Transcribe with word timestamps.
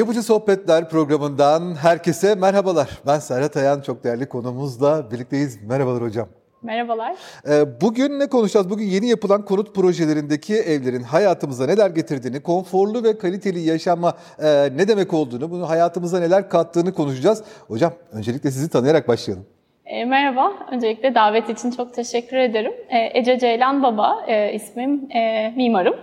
Yapıcı 0.00 0.22
Sohbetler 0.22 0.88
programından 0.88 1.74
herkese 1.74 2.34
merhabalar. 2.34 2.88
Ben 3.06 3.18
Serhat 3.18 3.56
Ayan, 3.56 3.80
çok 3.80 4.04
değerli 4.04 4.28
konumuzla 4.28 5.10
birlikteyiz. 5.10 5.62
Merhabalar 5.62 6.02
hocam. 6.02 6.28
Merhabalar. 6.62 7.16
Ee, 7.48 7.80
bugün 7.80 8.18
ne 8.18 8.26
konuşacağız? 8.26 8.70
Bugün 8.70 8.84
yeni 8.84 9.08
yapılan 9.08 9.44
konut 9.44 9.74
projelerindeki 9.74 10.54
evlerin 10.54 11.02
hayatımıza 11.02 11.66
neler 11.66 11.90
getirdiğini, 11.90 12.42
konforlu 12.42 13.04
ve 13.04 13.18
kaliteli 13.18 13.60
yaşama 13.60 14.14
e, 14.42 14.46
ne 14.76 14.88
demek 14.88 15.14
olduğunu, 15.14 15.50
bunu 15.50 15.68
hayatımıza 15.68 16.20
neler 16.20 16.48
kattığını 16.48 16.94
konuşacağız. 16.94 17.44
Hocam 17.68 17.92
öncelikle 18.12 18.50
sizi 18.50 18.70
tanıyarak 18.70 19.08
başlayalım. 19.08 19.46
E, 19.86 20.04
merhaba, 20.04 20.52
öncelikle 20.72 21.14
davet 21.14 21.48
için 21.48 21.70
çok 21.70 21.94
teşekkür 21.94 22.36
ederim. 22.36 22.72
E, 22.88 23.18
Ece 23.18 23.38
Ceylan 23.38 23.82
Baba 23.82 24.24
e, 24.26 24.54
ismim, 24.54 25.10
e, 25.10 25.52
mimarım. 25.56 25.94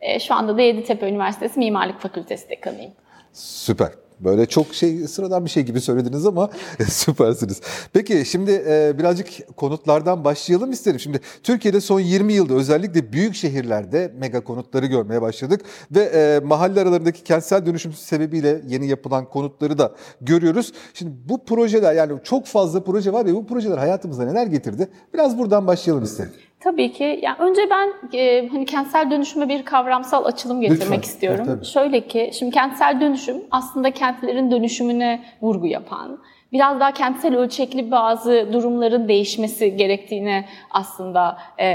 E, 0.00 0.20
şu 0.20 0.34
anda 0.34 0.56
da 0.56 0.62
Yeditepe 0.62 1.08
Üniversitesi 1.08 1.58
Mimarlık 1.58 2.00
Fakültesi 2.00 2.48
dekanıyım. 2.48 2.92
Süper. 3.34 3.90
Böyle 4.20 4.46
çok 4.46 4.74
şey 4.74 4.98
sıradan 4.98 5.44
bir 5.44 5.50
şey 5.50 5.62
gibi 5.62 5.80
söylediniz 5.80 6.26
ama 6.26 6.50
süpersiniz. 6.88 7.60
Peki 7.92 8.24
şimdi 8.26 8.64
e, 8.68 8.98
birazcık 8.98 9.56
konutlardan 9.56 10.24
başlayalım 10.24 10.72
isterim. 10.72 11.00
Şimdi 11.00 11.20
Türkiye'de 11.42 11.80
son 11.80 12.00
20 12.00 12.32
yılda 12.32 12.54
özellikle 12.54 13.12
büyük 13.12 13.34
şehirlerde 13.34 14.12
mega 14.18 14.44
konutları 14.44 14.86
görmeye 14.86 15.22
başladık 15.22 15.60
ve 15.90 16.00
e, 16.00 16.40
mahalle 16.44 16.80
aralarındaki 16.80 17.24
kentsel 17.24 17.66
dönüşüm 17.66 17.92
sebebiyle 17.92 18.62
yeni 18.66 18.88
yapılan 18.88 19.28
konutları 19.28 19.78
da 19.78 19.94
görüyoruz. 20.20 20.72
Şimdi 20.94 21.12
bu 21.28 21.44
projeler 21.44 21.94
yani 21.94 22.12
çok 22.24 22.46
fazla 22.46 22.84
proje 22.84 23.12
var 23.12 23.26
ve 23.26 23.34
bu 23.34 23.46
projeler 23.46 23.78
hayatımıza 23.78 24.24
neler 24.24 24.46
getirdi? 24.46 24.88
Biraz 25.14 25.38
buradan 25.38 25.66
başlayalım 25.66 26.04
isterim. 26.04 26.32
Tabii 26.64 26.92
ki. 26.92 27.20
Yani 27.22 27.36
önce 27.38 27.62
ben 27.70 28.18
e, 28.18 28.48
hani 28.48 28.66
kentsel 28.66 29.10
dönüşüme 29.10 29.48
bir 29.48 29.64
kavramsal 29.64 30.24
açılım 30.24 30.60
getirmek 30.60 30.82
Lütfen. 30.82 31.00
istiyorum. 31.00 31.44
Tabii. 31.46 31.64
Şöyle 31.64 32.00
ki, 32.06 32.30
şimdi 32.32 32.54
kentsel 32.54 33.00
dönüşüm 33.00 33.36
aslında 33.50 33.90
kentlerin 33.90 34.50
dönüşümüne 34.50 35.24
vurgu 35.42 35.66
yapan, 35.66 36.18
biraz 36.52 36.80
daha 36.80 36.92
kentsel 36.92 37.36
ölçekli 37.36 37.90
bazı 37.90 38.48
durumların 38.52 39.08
değişmesi 39.08 39.76
gerektiğine 39.76 40.44
aslında 40.70 41.38
e, 41.58 41.68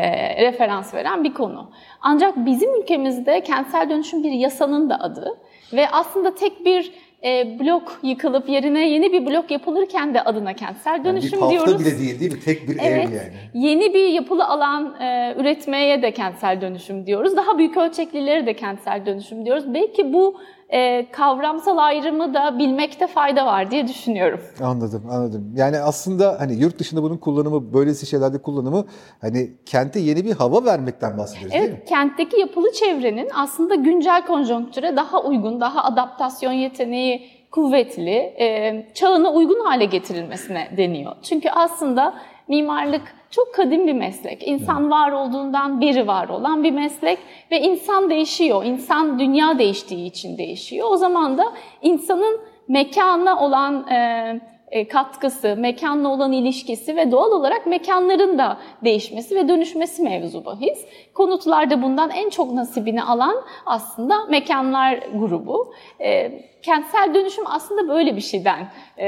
referans 0.44 0.94
veren 0.94 1.24
bir 1.24 1.34
konu. 1.34 1.72
Ancak 2.02 2.46
bizim 2.46 2.82
ülkemizde 2.82 3.42
kentsel 3.42 3.90
dönüşüm 3.90 4.24
bir 4.24 4.32
yasanın 4.32 4.90
da 4.90 5.00
adı 5.00 5.38
ve 5.74 5.90
aslında 5.92 6.36
tek 6.36 6.66
bir 6.66 6.92
e, 7.24 7.60
blok 7.60 8.00
yıkılıp 8.04 8.50
yerine 8.50 8.90
yeni 8.90 9.14
bir 9.14 9.26
blok 9.26 9.52
yapılırken 9.52 10.14
de 10.14 10.22
adına 10.22 10.54
kentsel 10.54 11.04
dönüşüm 11.06 11.32
bir 11.32 11.38
hafta 11.40 11.50
diyoruz. 11.52 11.80
bile 11.80 12.00
değil 12.00 12.20
değil 12.20 12.32
mi? 12.34 12.40
Tek 12.46 12.70
bir 12.70 12.78
Evet, 12.82 13.10
ev 13.10 13.14
yani. 13.14 13.34
yeni 13.54 13.94
bir 13.94 14.08
yapılı 14.08 14.46
alan 14.46 14.96
e, 15.02 15.36
üretmeye 15.38 16.02
de 16.02 16.12
kentsel 16.14 16.62
dönüşüm 16.62 17.06
diyoruz. 17.06 17.38
Daha 17.38 17.58
büyük 17.58 17.78
ölçeklileri 17.78 18.46
de 18.46 18.54
kentsel 18.54 19.06
dönüşüm 19.06 19.46
diyoruz. 19.46 19.74
Belki 19.74 20.14
bu 20.14 20.38
e, 20.70 21.12
kavramsal 21.12 21.78
ayrımı 21.78 22.34
da 22.34 22.60
bilmekte 22.60 23.08
fayda 23.08 23.46
var 23.46 23.72
diye 23.72 23.88
düşünüyorum. 23.88 24.40
Anladım, 24.64 25.04
anladım. 25.12 25.54
Yani 25.56 25.80
aslında 25.80 26.36
hani 26.40 26.56
yurt 26.56 26.80
dışında 26.80 27.04
bunun 27.04 27.18
kullanımı, 27.18 27.74
böylesi 27.74 28.06
şeylerde 28.06 28.42
kullanımı 28.42 28.86
hani 29.22 29.52
kente 29.66 30.00
yeni 30.00 30.26
bir 30.26 30.32
hava 30.32 30.66
vermekten 30.66 31.18
bahsediyoruz 31.18 31.52
değil 31.54 31.64
mi? 31.64 31.76
Evet, 31.78 31.90
kentteki 31.90 32.40
yapılı 32.40 32.72
çevrenin 32.72 33.30
aslında 33.36 33.76
güncel 33.76 34.26
konjonktüre 34.26 34.96
daha 34.96 35.22
uygun, 35.24 35.62
daha 35.62 35.84
adaptasyon 35.84 36.52
yeteneği 36.52 37.30
kuvvetli, 37.52 38.16
e, 38.40 38.88
çağına 38.94 39.32
uygun 39.32 39.60
hale 39.66 39.86
getirilmesine 39.86 40.70
deniyor. 40.78 41.16
Çünkü 41.24 41.50
aslında 41.50 42.14
mimarlık 42.50 43.16
çok 43.32 43.54
kadim 43.56 43.88
bir 43.88 43.94
meslek. 43.94 44.48
İnsan 44.48 44.92
var 44.92 45.12
olduğundan 45.12 45.82
beri 45.82 46.08
var 46.08 46.30
olan 46.30 46.64
bir 46.64 46.72
meslek 46.72 47.20
ve 47.52 47.62
insan 47.62 48.10
değişiyor. 48.10 48.66
İnsan 48.66 49.20
dünya 49.20 49.60
değiştiği 49.60 50.06
için 50.06 50.38
değişiyor. 50.38 50.88
O 50.92 50.98
zaman 50.98 51.38
da 51.38 51.44
insanın 51.82 52.42
mekana 52.68 53.40
olan 53.46 53.88
e, 53.88 54.42
katkısı, 54.90 55.56
mekanla 55.58 56.10
olan 56.10 56.32
ilişkisi 56.32 56.96
ve 56.96 57.12
doğal 57.12 57.32
olarak 57.32 57.68
mekanların 57.68 58.38
da 58.38 58.58
değişmesi 58.84 59.36
ve 59.36 59.48
dönüşmesi 59.48 60.04
mevzu 60.04 60.46
bahis. 60.46 60.86
Konutlarda 61.14 61.82
bundan 61.82 62.10
en 62.10 62.30
çok 62.30 62.54
nasibini 62.54 63.04
alan 63.04 63.36
aslında 63.66 64.26
mekanlar 64.26 65.00
grubu. 65.14 65.74
E, 66.00 66.32
kentsel 66.62 67.14
dönüşüm 67.14 67.44
aslında 67.48 67.90
böyle 67.90 68.16
bir 68.16 68.22
şeyden 68.22 68.68
e, 68.98 69.08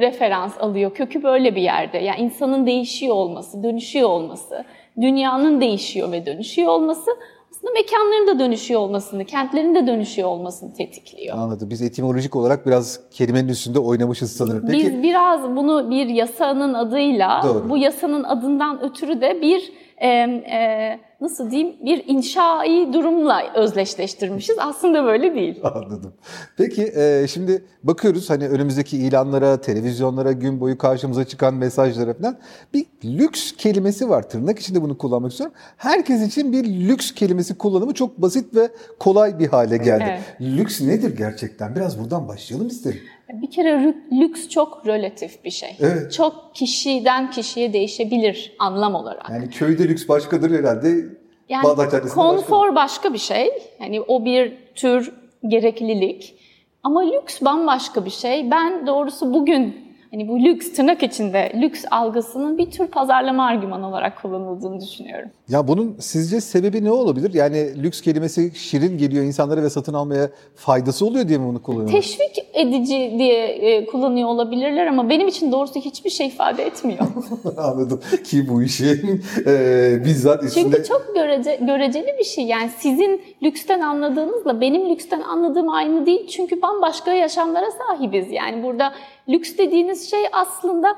referans 0.00 0.60
alıyor. 0.60 0.94
Kökü 0.94 1.22
böyle 1.22 1.54
bir 1.54 1.62
yerde. 1.62 1.98
Yani 1.98 2.20
insanın 2.20 2.66
değişiyor 2.66 3.14
olması, 3.14 3.62
dönüşüyor 3.62 4.08
olması, 4.08 4.64
dünyanın 5.00 5.60
değişiyor 5.60 6.12
ve 6.12 6.26
dönüşüyor 6.26 6.72
olması 6.72 7.10
aslında 7.50 7.72
mekanların 7.72 8.26
da 8.26 8.38
dönüşüyor 8.38 8.80
olmasını, 8.80 9.24
kentlerin 9.24 9.74
de 9.74 9.86
dönüşüyor 9.86 10.28
olmasını 10.28 10.74
tetikliyor. 10.74 11.36
Anladım. 11.38 11.70
Biz 11.70 11.82
etimolojik 11.82 12.36
olarak 12.36 12.66
biraz 12.66 13.00
kelimenin 13.10 13.48
üstünde 13.48 13.78
oynamışız 13.78 14.32
sanırım. 14.36 14.66
Peki 14.66 14.86
Biz 14.86 15.02
biraz 15.02 15.56
bunu 15.56 15.90
bir 15.90 16.06
yasanın 16.06 16.74
adıyla, 16.74 17.40
Doğru. 17.44 17.70
bu 17.70 17.76
yasanın 17.76 18.24
adından 18.24 18.82
ötürü 18.82 19.20
de 19.20 19.42
bir 19.42 19.72
e, 19.98 20.08
e, 20.08 21.00
nasıl 21.20 21.50
diyeyim 21.50 21.76
bir 21.84 22.04
inşai 22.06 22.92
durumla 22.92 23.54
özdeşleştirmişiz. 23.54 24.56
Aslında 24.58 25.04
böyle 25.04 25.34
değil. 25.34 25.60
Anladım. 25.62 26.12
Peki 26.56 26.92
e, 26.96 27.26
şimdi 27.28 27.64
bakıyoruz 27.82 28.30
hani 28.30 28.48
önümüzdeki 28.48 28.98
ilanlara, 28.98 29.60
televizyonlara, 29.60 30.32
gün 30.32 30.60
boyu 30.60 30.78
karşımıza 30.78 31.24
çıkan 31.24 31.54
mesajlara 31.54 32.14
falan 32.14 32.38
bir 32.74 32.86
lüks 33.04 33.52
kelimesi 33.52 34.08
var. 34.08 34.28
Tırnak 34.28 34.58
içinde 34.58 34.82
bunu 34.82 34.98
kullanmak 34.98 35.30
istiyorum. 35.30 35.56
Herkes 35.76 36.22
için 36.22 36.52
bir 36.52 36.64
lüks 36.64 37.14
kelimesi 37.14 37.58
kullanımı 37.58 37.94
çok 37.94 38.22
basit 38.22 38.54
ve 38.54 38.68
kolay 38.98 39.38
bir 39.38 39.46
hale 39.46 39.76
geldi. 39.76 40.04
Evet. 40.08 40.22
Lüks 40.40 40.80
nedir 40.80 41.16
gerçekten? 41.16 41.76
Biraz 41.76 42.00
buradan 42.00 42.28
başlayalım 42.28 42.68
isterim. 42.68 43.00
Bir 43.32 43.50
kere 43.50 43.94
lüks 44.12 44.48
çok 44.48 44.86
relatif 44.86 45.44
bir 45.44 45.50
şey. 45.50 45.76
Evet. 45.80 46.12
Çok 46.12 46.50
kişiden 46.54 47.30
kişiye 47.30 47.72
değişebilir 47.72 48.56
anlam 48.58 48.94
olarak. 48.94 49.30
Yani 49.30 49.50
köyde 49.50 49.88
lüks 49.88 50.08
başkadır 50.08 50.50
herhalde. 50.58 51.04
Yani 51.48 51.64
Bağdat 51.64 52.08
konfor 52.08 52.74
başka 52.74 53.12
bir 53.12 53.18
şey. 53.18 53.50
Yani 53.80 54.00
o 54.00 54.24
bir 54.24 54.52
tür 54.74 55.12
gereklilik. 55.48 56.34
Ama 56.82 57.00
lüks 57.00 57.42
bambaşka 57.42 58.04
bir 58.04 58.10
şey. 58.10 58.50
Ben 58.50 58.86
doğrusu 58.86 59.34
bugün 59.34 59.87
hani 60.10 60.28
bu 60.28 60.40
lüks 60.40 60.72
tırnak 60.72 61.02
içinde 61.02 61.52
lüks 61.54 61.84
algısının 61.90 62.58
bir 62.58 62.70
tür 62.70 62.86
pazarlama 62.86 63.46
argümanı 63.46 63.88
olarak 63.88 64.22
kullanıldığını 64.22 64.80
düşünüyorum. 64.80 65.30
Ya 65.48 65.68
bunun 65.68 65.96
sizce 66.00 66.40
sebebi 66.40 66.84
ne 66.84 66.90
olabilir? 66.90 67.34
Yani 67.34 67.82
lüks 67.82 68.00
kelimesi 68.00 68.52
şirin 68.54 68.98
geliyor 68.98 69.24
insanlara 69.24 69.62
ve 69.62 69.70
satın 69.70 69.94
almaya 69.94 70.30
faydası 70.54 71.06
oluyor 71.06 71.28
diye 71.28 71.38
mi 71.38 71.46
bunu 71.46 71.62
kullanıyorlar? 71.62 72.02
Teşvik 72.02 72.46
edici 72.54 73.14
diye 73.18 73.46
e, 73.46 73.86
kullanıyor 73.86 74.28
olabilirler 74.28 74.86
ama 74.86 75.08
benim 75.08 75.28
için 75.28 75.52
doğrusu 75.52 75.80
hiçbir 75.80 76.10
şey 76.10 76.26
ifade 76.26 76.62
etmiyor. 76.66 77.06
Anladım 77.56 78.00
ki 78.24 78.48
bu 78.48 78.62
işin 78.62 79.22
e, 79.46 80.04
bizzat 80.04 80.44
üstünde... 80.44 80.76
Çünkü 80.76 80.88
çok 80.88 81.14
görece, 81.28 81.56
göreceli 81.60 82.14
bir 82.18 82.24
şey. 82.24 82.44
Yani 82.44 82.68
sizin 82.68 83.22
lüksten 83.42 83.80
anladığınızla 83.80 84.60
benim 84.60 84.90
lüksten 84.90 85.20
anladığım 85.20 85.68
aynı 85.68 86.06
değil. 86.06 86.26
Çünkü 86.26 86.62
bambaşka 86.62 87.12
yaşamlara 87.12 87.70
sahibiz. 87.70 88.32
Yani 88.32 88.62
burada 88.62 88.94
lüks 89.28 89.58
dediğiniz 89.58 90.10
şey 90.10 90.20
aslında 90.32 90.96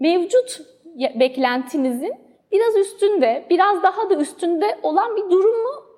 mevcut 0.00 0.60
beklentinizin 0.94 2.12
biraz 2.52 2.76
üstünde, 2.76 3.46
biraz 3.50 3.82
daha 3.82 4.10
da 4.10 4.14
üstünde 4.14 4.78
olan 4.82 5.16
bir 5.16 5.30
durumu 5.30 5.88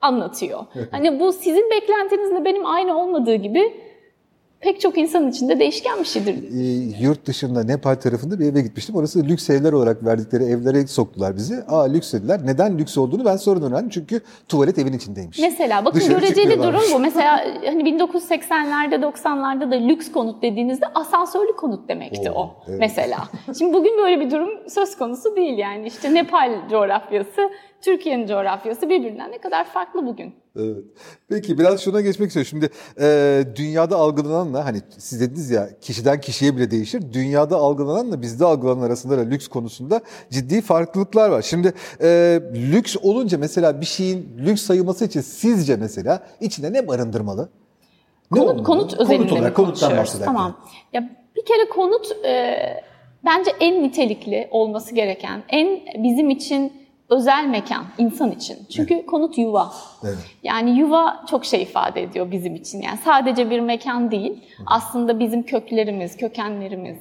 anlatıyor. 0.00 0.60
Hani 0.90 1.20
bu 1.20 1.32
sizin 1.32 1.70
beklentinizle 1.70 2.44
benim 2.44 2.66
aynı 2.66 3.00
olmadığı 3.00 3.34
gibi 3.34 3.80
pek 4.62 4.80
çok 4.80 4.98
insan 4.98 5.28
içinde 5.28 5.58
değişken 5.58 5.98
bir 6.00 6.04
şeydir. 6.04 6.34
e, 6.34 6.62
yurt 7.04 7.26
dışında 7.26 7.64
Nepal 7.64 7.94
tarafında 7.94 8.40
bir 8.40 8.46
eve 8.46 8.60
gitmiştim. 8.60 8.96
Orası 8.96 9.24
lüks 9.24 9.50
evler 9.50 9.72
olarak 9.72 10.04
verdikleri 10.04 10.44
evlere 10.44 10.86
soktular 10.86 11.36
bizi. 11.36 11.54
Aa 11.68 11.82
lüks 11.82 12.12
dediler. 12.12 12.40
Neden 12.44 12.78
lüks 12.78 12.98
olduğunu 12.98 13.24
ben 13.24 13.36
sonradan 13.36 13.72
öğrendim. 13.72 13.90
Çünkü 13.90 14.20
tuvalet 14.48 14.78
evin 14.78 14.92
içindeymiş. 14.92 15.38
Mesela 15.38 15.84
bakın 15.84 16.00
Dışarı 16.00 16.12
göreceli 16.20 16.62
durum 16.62 16.80
bu. 16.94 16.98
Mesela 16.98 17.44
hani 17.66 17.82
1980'lerde 17.82 18.94
90'larda 18.94 19.70
da 19.70 19.74
lüks 19.74 20.12
konut 20.12 20.42
dediğinizde 20.42 20.86
asansörlü 20.94 21.56
konut 21.56 21.88
demekti 21.88 22.30
Oo, 22.30 22.40
o. 22.40 22.54
evet. 22.68 22.80
Mesela. 22.80 23.18
Şimdi 23.58 23.72
bugün 23.74 23.98
böyle 23.98 24.20
bir 24.20 24.30
durum 24.30 24.50
söz 24.68 24.96
konusu 24.98 25.36
değil 25.36 25.58
yani. 25.58 25.86
İşte 25.86 26.14
Nepal 26.14 26.68
coğrafyası, 26.70 27.50
Türkiye'nin 27.82 28.26
coğrafyası 28.26 28.88
birbirinden 28.88 29.32
ne 29.32 29.38
kadar 29.38 29.64
farklı 29.64 30.06
bugün. 30.06 30.34
Evet. 30.56 30.76
Peki 31.28 31.58
biraz 31.58 31.80
şuna 31.80 32.00
geçmek 32.00 32.28
istiyorum. 32.28 32.48
Şimdi 32.50 32.70
e, 33.06 33.40
dünyada 33.56 33.96
algılananla 33.96 34.64
hani 34.64 34.78
siz 34.98 35.20
dediniz 35.20 35.50
ya 35.50 35.68
kişiden 35.80 36.20
kişiye 36.20 36.56
bile 36.56 36.70
değişir. 36.70 37.02
Dünyada 37.12 37.56
algılananla 37.56 38.22
bizde 38.22 38.44
algılanan 38.44 38.82
arasında 38.82 39.18
da 39.18 39.20
lüks 39.20 39.48
konusunda 39.48 40.00
ciddi 40.30 40.60
farklılıklar 40.60 41.28
var. 41.30 41.42
Şimdi 41.42 41.72
e, 42.02 42.40
lüks 42.54 42.96
olunca 43.02 43.38
mesela 43.38 43.80
bir 43.80 43.86
şeyin 43.86 44.36
lüks 44.38 44.62
sayılması 44.62 45.04
için 45.04 45.20
sizce 45.20 45.76
mesela 45.76 46.26
içinde 46.40 46.72
ne 46.72 46.88
barındırmalı? 46.88 47.48
Ne 48.30 48.38
Konut, 48.38 48.50
olmalı? 48.50 48.64
konut 48.64 48.94
özelinde 49.00 49.32
olarak, 49.32 49.48
mi 49.48 49.54
konuttan 49.54 49.96
bahsederken. 49.96 50.34
Tamam. 50.34 50.56
Ya 50.92 51.10
bir 51.36 51.44
kere 51.44 51.68
konut 51.68 52.12
e, 52.24 52.56
bence 53.24 53.50
en 53.60 53.82
nitelikli 53.82 54.48
olması 54.50 54.94
gereken, 54.94 55.42
en 55.48 55.80
bizim 56.04 56.30
için 56.30 56.81
özel 57.12 57.46
mekan 57.46 57.84
insan 57.98 58.30
için. 58.30 58.56
Çünkü 58.70 58.94
evet. 58.94 59.06
konut 59.06 59.38
yuva. 59.38 59.72
Evet. 60.04 60.18
Yani 60.42 60.78
yuva 60.78 61.24
çok 61.30 61.44
şey 61.44 61.62
ifade 61.62 62.02
ediyor 62.02 62.30
bizim 62.30 62.54
için. 62.54 62.82
Yani 62.82 62.98
sadece 63.04 63.50
bir 63.50 63.60
mekan 63.60 64.10
değil. 64.10 64.44
Aslında 64.66 65.20
bizim 65.20 65.42
köklerimiz, 65.42 66.16
kökenlerimiz, 66.16 66.98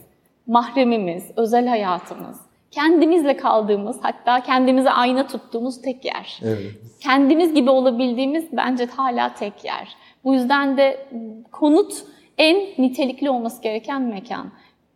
mahremimiz, 0.48 1.24
özel 1.36 1.68
hayatımız, 1.68 2.38
kendimizle 2.72 3.38
kaldığımız, 3.38 3.98
hatta 4.02 4.44
kendimize 4.44 4.92
ayna 4.92 5.28
tuttuğumuz 5.28 5.82
tek 5.82 6.06
yer. 6.06 6.40
Evet. 6.44 6.72
Kendimiz 7.00 7.54
gibi 7.54 7.70
olabildiğimiz 7.70 8.46
bence 8.52 8.86
hala 8.86 9.34
tek 9.34 9.66
yer. 9.66 9.96
Bu 10.24 10.34
yüzden 10.34 10.78
de 10.78 11.08
konut 11.52 11.94
en 12.38 12.58
nitelikli 12.78 13.30
olması 13.30 13.62
gereken 13.62 14.02
mekan. 14.02 14.52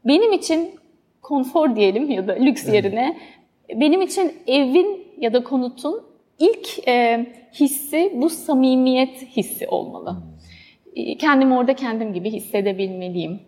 Benim 0.05 0.33
için 0.33 0.71
konfor 1.21 1.75
diyelim 1.75 2.11
ya 2.11 2.27
da 2.27 2.33
lüks 2.33 2.67
yerine 2.67 3.17
benim 3.69 4.01
için 4.01 4.33
evin 4.47 5.04
ya 5.17 5.33
da 5.33 5.43
konutun 5.43 6.03
ilk 6.39 6.87
e, 6.87 7.25
hissi 7.53 8.11
bu 8.15 8.29
samimiyet 8.29 9.21
hissi 9.37 9.67
olmalı. 9.67 10.15
E, 10.95 11.17
kendimi 11.17 11.53
orada 11.53 11.73
kendim 11.73 12.13
gibi 12.13 12.31
hissedebilmeliyim. 12.31 13.39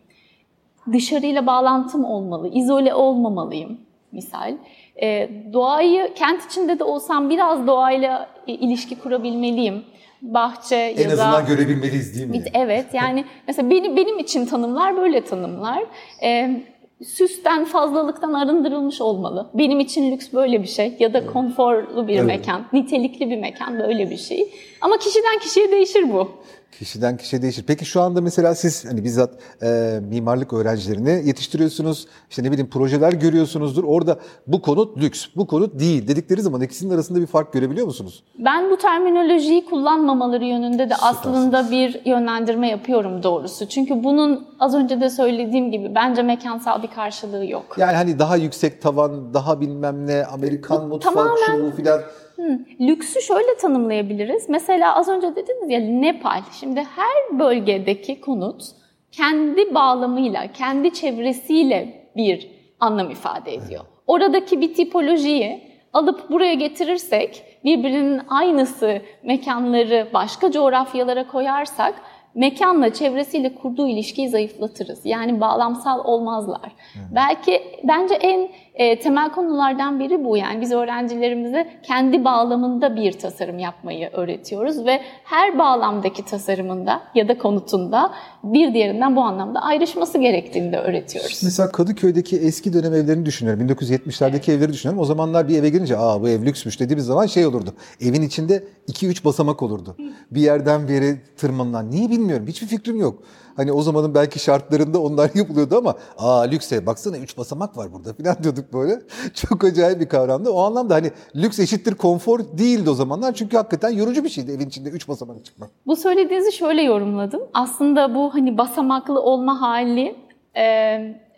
Dışarıyla 0.94 1.48
bağlantım 1.48 2.06
olmalı, 2.06 2.50
izole 2.54 2.94
olmamalıyım 2.94 3.78
misal. 4.12 4.58
E, 5.02 5.30
doğayı 5.54 6.14
kent 6.14 6.46
içinde 6.46 6.80
de 6.80 6.84
olsam 6.84 7.30
biraz 7.30 7.68
doğayla 7.68 8.30
e, 8.48 8.54
ilişki 8.54 9.00
kurabilmeliyim. 9.00 9.84
Bahçe 10.22 10.76
en 10.76 10.90
ya 10.90 10.98
da... 10.98 11.02
En 11.04 11.10
azından 11.10 11.46
görebilmeliyiz 11.46 12.16
değil 12.16 12.28
mi? 12.30 12.44
Evet 12.54 12.86
yani 12.94 13.26
mesela 13.48 13.70
benim, 13.70 13.98
benim 13.98 14.20
için 14.20 14.46
tanımlar 14.46 14.98
böyle 14.98 15.24
tanımlar. 15.24 15.84
E, 16.24 16.62
süsten, 17.06 17.66
fazlalıktan 17.66 18.34
arındırılmış 18.34 19.02
olmalı. 19.02 19.50
Benim 19.54 19.80
için 19.80 20.12
lüks 20.12 20.34
böyle 20.34 20.64
bir 20.64 20.68
şey 20.68 20.96
ya 21.00 21.14
da 21.14 21.26
konforlu 21.26 22.08
bir 22.08 22.16
evet. 22.16 22.26
mekan, 22.26 22.66
nitelikli 22.74 23.30
bir 23.30 23.38
mekan 23.38 23.80
böyle 23.80 24.10
bir 24.10 24.18
şey. 24.18 24.54
Ama 24.82 24.98
kişiden 24.98 25.40
kişiye 25.40 25.72
değişir 25.72 26.14
bu. 26.14 26.32
Kişiden 26.72 27.18
kişiye 27.18 27.42
değişir. 27.42 27.64
Peki 27.68 27.86
şu 27.86 28.02
anda 28.02 28.22
mesela 28.22 28.56
siz 28.56 28.86
hani 28.86 29.04
bizzat 29.04 29.30
e, 29.64 30.00
mimarlık 30.10 30.54
öğrencilerini 30.54 31.28
yetiştiriyorsunuz. 31.28 32.08
İşte 32.30 32.44
ne 32.44 32.52
bileyim 32.52 32.70
projeler 32.70 33.14
görüyorsunuzdur. 33.14 33.84
Orada 33.84 34.20
bu 34.48 34.62
konut 34.62 34.98
lüks, 34.98 35.26
bu 35.36 35.48
konut 35.48 35.80
değil 35.80 36.08
dedikleri 36.08 36.42
zaman 36.42 36.62
ikisinin 36.62 36.94
arasında 36.94 37.22
bir 37.22 37.26
fark 37.26 37.54
görebiliyor 37.54 37.88
musunuz? 37.88 38.24
Ben 38.40 38.72
bu 38.72 38.78
terminolojiyi 38.78 39.66
kullanmamaları 39.66 40.46
yönünde 40.46 40.90
de 40.90 40.96
aslında 41.02 41.72
bir 41.72 42.02
yönlendirme 42.06 42.70
yapıyorum 42.70 43.24
doğrusu. 43.24 43.68
Çünkü 43.68 44.04
bunun 44.04 44.48
az 44.60 44.76
önce 44.76 45.02
de 45.02 45.10
söylediğim 45.10 45.72
gibi 45.72 45.96
bence 45.96 46.24
mekansal 46.24 46.84
bir 46.84 46.88
karşılığı 46.88 47.46
yok. 47.46 47.76
Yani 47.78 47.96
hani 47.96 48.20
daha 48.20 48.36
yüksek 48.36 48.82
tavan, 48.82 49.34
daha 49.34 49.62
bilmem 49.62 50.08
ne, 50.08 50.26
Amerikan 50.26 50.84
bu 50.84 50.88
mutfak, 50.88 51.14
tamamen... 51.14 51.58
şu 51.58 51.66
bu 51.66 51.76
filan 51.76 52.02
Hmm. 52.38 52.88
Lüksü 52.88 53.22
şöyle 53.22 53.58
tanımlayabiliriz. 53.58 54.50
Mesela 54.50 54.96
az 54.96 55.10
önce 55.10 55.36
dediniz 55.36 55.70
ya 55.70 55.80
Nepal. 55.80 56.42
Şimdi 56.60 56.80
her 56.80 57.40
bölgedeki 57.40 58.22
konut 58.22 58.64
kendi 59.12 59.76
bağlamıyla, 59.76 60.52
kendi 60.52 60.94
çevresiyle 60.94 62.10
bir 62.16 62.52
anlam 62.80 63.10
ifade 63.10 63.54
ediyor. 63.54 63.86
Oradaki 64.08 64.62
bir 64.62 64.74
tipolojiyi 64.74 65.62
alıp 65.94 66.30
buraya 66.30 66.54
getirirsek, 66.54 67.44
birbirinin 67.64 68.22
aynısı 68.30 69.02
mekanları 69.24 70.08
başka 70.14 70.52
coğrafyalara 70.52 71.28
koyarsak 71.28 72.02
mekanla, 72.36 72.94
çevresiyle 72.94 73.56
kurduğu 73.56 73.88
ilişkiyi 73.88 74.30
zayıflatırız. 74.30 75.06
Yani 75.06 75.42
bağlamsal 75.42 76.06
olmazlar. 76.06 76.66
Hı. 76.94 77.00
Belki 77.16 77.62
bence 77.84 78.16
en 78.16 78.50
e, 78.78 79.00
temel 79.00 79.32
konulardan 79.32 80.00
biri 80.00 80.24
bu. 80.24 80.38
Yani 80.38 80.62
biz 80.62 80.72
öğrencilerimize 80.72 81.68
kendi 81.84 82.26
bağlamında 82.26 82.96
bir 82.96 83.12
tasarım 83.12 83.60
yapmayı 83.60 84.10
öğretiyoruz 84.14 84.86
ve 84.86 85.02
her 85.24 85.60
bağlamdaki 85.60 86.26
tasarımında 86.26 87.02
ya 87.16 87.28
da 87.28 87.38
konutunda 87.38 88.12
bir 88.44 88.74
diğerinden 88.74 89.16
bu 89.16 89.22
anlamda 89.22 89.60
ayrışması 89.60 90.18
gerektiğini 90.18 90.72
de 90.74 90.78
öğretiyoruz. 90.78 91.42
Mesela 91.44 91.72
Kadıköy'deki 91.72 92.38
eski 92.38 92.74
dönem 92.74 92.94
evlerini 92.94 93.26
düşünüyorum. 93.26 93.68
1970'lerdeki 93.68 94.36
evet. 94.36 94.50
evleri 94.50 94.74
düşünüyorum. 94.74 95.02
O 95.02 95.06
zamanlar 95.06 95.48
bir 95.48 95.58
eve 95.58 95.70
girince 95.70 95.98
aa 95.98 96.22
bu 96.22 96.30
ev 96.30 96.46
lüksmüş 96.46 96.80
dediğimiz 96.80 97.06
zaman 97.06 97.26
şey 97.26 97.46
olurdu. 97.46 97.74
Evin 98.02 98.22
içinde 98.22 98.64
2-3 98.88 99.26
basamak 99.26 99.64
olurdu. 99.64 99.96
Bir 100.32 100.42
yerden 100.42 100.88
bir 100.88 100.94
yere 100.94 101.18
tırmanılan. 101.38 101.92
Niye 101.92 102.10
bilmiyorum. 102.10 102.48
Hiçbir 102.48 102.68
fikrim 102.68 103.00
yok. 103.00 103.24
Hani 103.58 103.72
o 103.72 103.82
zamanın 103.82 104.14
belki 104.16 104.40
şartlarında 104.40 105.02
onlar 105.02 105.32
yapılıyordu 105.36 105.78
ama 105.78 105.96
aa 106.18 106.42
lükse 106.42 106.86
baksana 106.86 107.18
3 107.18 107.38
basamak 107.38 107.78
var 107.78 107.94
burada 107.94 108.14
falan 108.14 108.36
diyorduk 108.44 108.74
böyle. 108.74 109.02
Çok 109.34 109.64
acayip 109.64 110.00
bir 110.00 110.10
kavramdı. 110.10 110.50
O 110.50 110.62
anlamda 110.62 110.96
hani 110.96 111.12
lüks 111.36 111.60
eşittir 111.60 111.96
konfor 111.96 112.40
değildi 112.58 112.90
o 112.90 112.94
zamanlar. 112.94 113.34
Çünkü 113.34 113.58
hakikaten 113.58 113.90
yorucu 113.90 114.24
bir 114.24 114.30
şeydi 114.30 114.52
evin 114.52 114.68
içinde 114.68 114.90
3 114.90 115.08
basamak 115.08 115.46
çıkmak. 115.46 115.70
Bu 115.86 115.96
söylediğinizi 115.96 116.52
şöyle 116.52 116.82
yorumladım. 116.82 117.42
Aslında 117.54 118.16
bu 118.16 118.34
hani 118.34 118.58
basamaklı 118.58 119.22
olma 119.22 119.62
hali 119.62 120.16
e, 120.56 120.64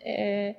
e, 0.06 0.54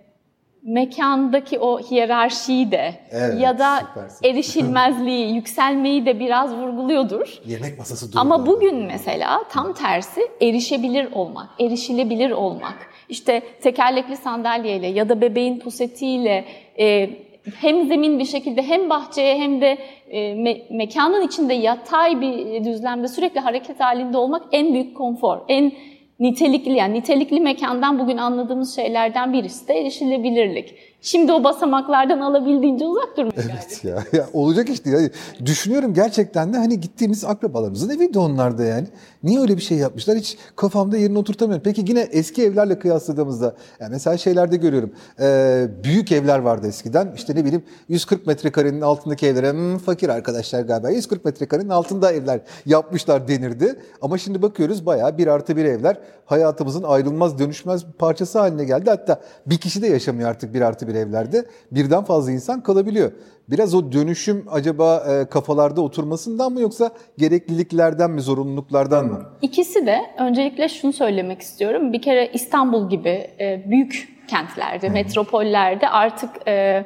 mekandaki 0.63 1.59
o 1.59 1.79
hiyerarşiyi 1.79 2.71
de 2.71 2.93
evet, 3.11 3.41
ya 3.41 3.59
da 3.59 3.79
süpersin. 3.79 4.27
erişilmezliği, 4.27 5.33
yükselmeyi 5.35 6.05
de 6.05 6.19
biraz 6.19 6.53
vurguluyordur. 6.55 7.39
Yemek 7.45 7.77
masası 7.77 8.07
durdu. 8.11 8.19
Ama 8.19 8.45
bugün 8.45 8.75
mesela 8.75 9.43
tam 9.49 9.73
tersi 9.73 10.21
erişebilir 10.41 11.11
olmak, 11.13 11.49
erişilebilir 11.59 12.31
olmak. 12.31 12.75
İşte 13.09 13.41
tekerlekli 13.61 14.17
sandalyeyle 14.17 14.87
ya 14.87 15.09
da 15.09 15.21
bebeğin 15.21 15.59
pusetiyle 15.59 16.45
e, 16.79 17.09
hem 17.55 17.87
zemin 17.87 18.19
bir 18.19 18.25
şekilde 18.25 18.63
hem 18.63 18.89
bahçeye 18.89 19.37
hem 19.37 19.61
de 19.61 19.77
e, 20.09 20.19
me- 20.19 20.61
mekanın 20.77 21.27
içinde 21.27 21.53
yatay 21.53 22.21
bir 22.21 22.63
düzlemde 22.63 23.07
sürekli 23.07 23.39
hareket 23.39 23.79
halinde 23.79 24.17
olmak 24.17 24.43
en 24.51 24.73
büyük 24.73 24.97
konfor, 24.97 25.37
en 25.47 25.71
nitelikli 26.21 26.71
yani 26.71 26.93
nitelikli 26.93 27.39
mekandan 27.39 27.99
bugün 27.99 28.17
anladığımız 28.17 28.75
şeylerden 28.75 29.33
birisi 29.33 29.67
de 29.67 29.73
erişilebilirlik. 29.73 30.75
Şimdi 31.03 31.31
o 31.31 31.43
basamaklardan 31.43 32.19
alabildiğince 32.19 32.85
uzak 32.85 33.17
durmak 33.17 33.33
Evet 33.37 33.81
ya, 33.83 34.03
ya 34.19 34.29
olacak 34.33 34.69
işte. 34.69 34.89
Ya. 34.89 34.99
Düşünüyorum 35.45 35.93
gerçekten 35.93 36.53
de 36.53 36.57
hani 36.57 36.79
gittiğimiz 36.79 37.25
akrabalarımızın 37.25 37.89
evi 37.89 38.13
de 38.13 38.19
onlarda 38.19 38.63
yani. 38.63 38.87
Niye 39.23 39.39
öyle 39.39 39.57
bir 39.57 39.61
şey 39.61 39.77
yapmışlar 39.77 40.17
hiç 40.17 40.37
kafamda 40.55 40.97
yerini 40.97 41.17
oturtamıyorum. 41.17 41.63
Peki 41.63 41.85
yine 41.87 41.99
eski 41.99 42.43
evlerle 42.43 42.79
kıyasladığımızda 42.79 43.55
yani 43.79 43.91
mesela 43.91 44.17
şeylerde 44.17 44.57
görüyorum. 44.57 44.93
E, 45.19 45.67
büyük 45.83 46.11
evler 46.11 46.39
vardı 46.39 46.67
eskiden. 46.67 47.13
İşte 47.15 47.35
ne 47.35 47.45
bileyim 47.45 47.63
140 47.89 48.27
metrekarenin 48.27 48.81
altındaki 48.81 49.27
evlere 49.27 49.51
hmm, 49.51 49.77
fakir 49.77 50.09
arkadaşlar 50.09 50.61
galiba 50.61 50.89
140 50.89 51.25
metrekarenin 51.25 51.69
altında 51.69 52.11
evler 52.11 52.39
yapmışlar 52.65 53.27
denirdi. 53.27 53.75
Ama 54.01 54.17
şimdi 54.17 54.41
bakıyoruz 54.41 54.85
bayağı 54.85 55.17
bir 55.17 55.27
artı 55.27 55.57
bir 55.57 55.65
evler 55.65 55.97
hayatımızın 56.25 56.83
ayrılmaz 56.83 57.39
dönüşmez 57.39 57.87
bir 57.87 57.93
parçası 57.93 58.39
haline 58.39 58.65
geldi. 58.65 58.89
Hatta 58.89 59.21
bir 59.45 59.57
kişi 59.57 59.81
de 59.81 59.87
yaşamıyor 59.87 60.29
artık 60.29 60.53
bir 60.53 60.61
artı 60.61 60.87
bir 60.87 60.95
evlerde. 60.95 61.45
Birden 61.71 62.03
fazla 62.03 62.31
insan 62.31 62.63
kalabiliyor. 62.63 63.11
Biraz 63.49 63.75
o 63.75 63.91
dönüşüm 63.91 64.45
acaba 64.51 65.03
e, 65.09 65.25
kafalarda 65.29 65.81
oturmasından 65.81 66.53
mı 66.53 66.61
yoksa 66.61 66.91
gerekliliklerden 67.17 68.11
mi, 68.11 68.21
zorunluluklardan 68.21 69.05
mı? 69.05 69.25
İkisi 69.41 69.85
de. 69.85 69.97
Öncelikle 70.19 70.69
şunu 70.69 70.93
söylemek 70.93 71.41
istiyorum. 71.41 71.93
Bir 71.93 72.01
kere 72.01 72.31
İstanbul 72.33 72.89
gibi 72.89 73.27
e, 73.39 73.63
büyük 73.69 74.09
kentlerde, 74.27 74.89
metropollerde 74.89 75.89
artık 75.89 76.47
e, 76.47 76.85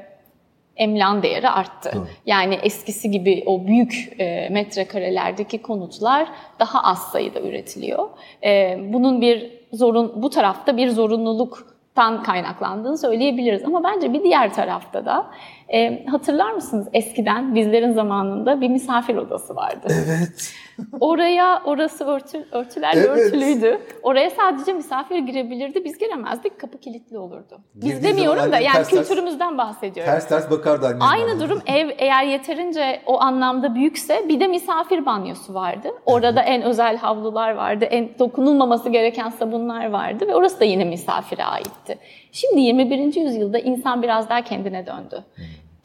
emlan 0.77 1.23
değeri 1.23 1.49
arttı. 1.49 1.89
Hı. 1.89 2.07
Yani 2.25 2.55
eskisi 2.55 3.11
gibi 3.11 3.43
o 3.45 3.67
büyük 3.67 4.13
e, 4.19 4.49
metrekarelerdeki 4.49 5.61
konutlar 5.61 6.27
daha 6.59 6.83
az 6.83 7.11
sayıda 7.11 7.41
üretiliyor. 7.41 8.09
E, 8.43 8.79
bunun 8.93 9.21
bir 9.21 9.51
zorun 9.73 10.13
bu 10.15 10.29
tarafta 10.29 10.77
bir 10.77 10.89
zorunluluktan 10.89 12.23
kaynaklandığını 12.23 12.97
söyleyebiliriz. 12.97 13.63
Ama 13.65 13.83
bence 13.83 14.13
bir 14.13 14.23
diğer 14.23 14.53
tarafta 14.53 15.05
da 15.05 15.25
e, 15.73 16.05
hatırlar 16.05 16.51
mısınız 16.51 16.87
eskiden 16.93 17.55
bizlerin 17.55 17.91
zamanında 17.91 18.61
bir 18.61 18.69
misafir 18.69 19.15
odası 19.15 19.55
vardı. 19.55 19.87
Evet. 19.89 20.53
Oraya 20.99 21.61
orası 21.65 22.05
örtü, 22.05 22.45
örtülerle 22.51 22.99
evet. 22.99 23.09
örtülüydü. 23.09 23.79
Oraya 24.03 24.29
sadece 24.29 24.73
misafir 24.73 25.17
girebilirdi. 25.17 25.85
Biz 25.85 25.97
giremezdik. 25.97 26.59
Kapı 26.59 26.79
kilitli 26.79 27.17
olurdu. 27.17 27.59
Biz 27.75 27.89
Girdiği 27.89 28.03
demiyorum 28.03 28.51
da 28.51 28.59
yani 28.59 28.73
ters 28.73 28.89
kültürümüzden 28.89 29.57
bahsediyorum. 29.57 30.13
Ters 30.13 30.27
ters 30.27 30.51
bakardı. 30.51 30.97
Aynı 30.99 31.39
durum 31.39 31.61
ev 31.65 31.89
eğer 31.97 32.23
yeterince 32.23 33.01
o 33.05 33.21
anlamda 33.21 33.75
büyükse 33.75 34.29
bir 34.29 34.39
de 34.39 34.47
misafir 34.47 35.05
banyosu 35.05 35.53
vardı. 35.53 35.87
Orada 36.05 36.41
en 36.41 36.61
özel 36.61 36.97
havlular 36.97 37.51
vardı. 37.51 37.85
En 37.85 38.09
dokunulmaması 38.19 38.89
gereken 38.89 39.29
sabunlar 39.29 39.89
vardı 39.89 40.27
ve 40.27 40.35
orası 40.35 40.59
da 40.59 40.65
yine 40.65 40.85
misafire 40.85 41.43
aitti. 41.43 41.97
Şimdi 42.31 42.61
21. 42.61 43.15
yüzyılda 43.15 43.59
insan 43.59 44.03
biraz 44.03 44.29
daha 44.29 44.41
kendine 44.41 44.85
döndü. 44.85 45.23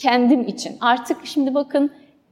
Kendim 0.01 0.49
için. 0.49 0.77
Artık 0.81 1.27
şimdi 1.27 1.55
bakın 1.55 1.91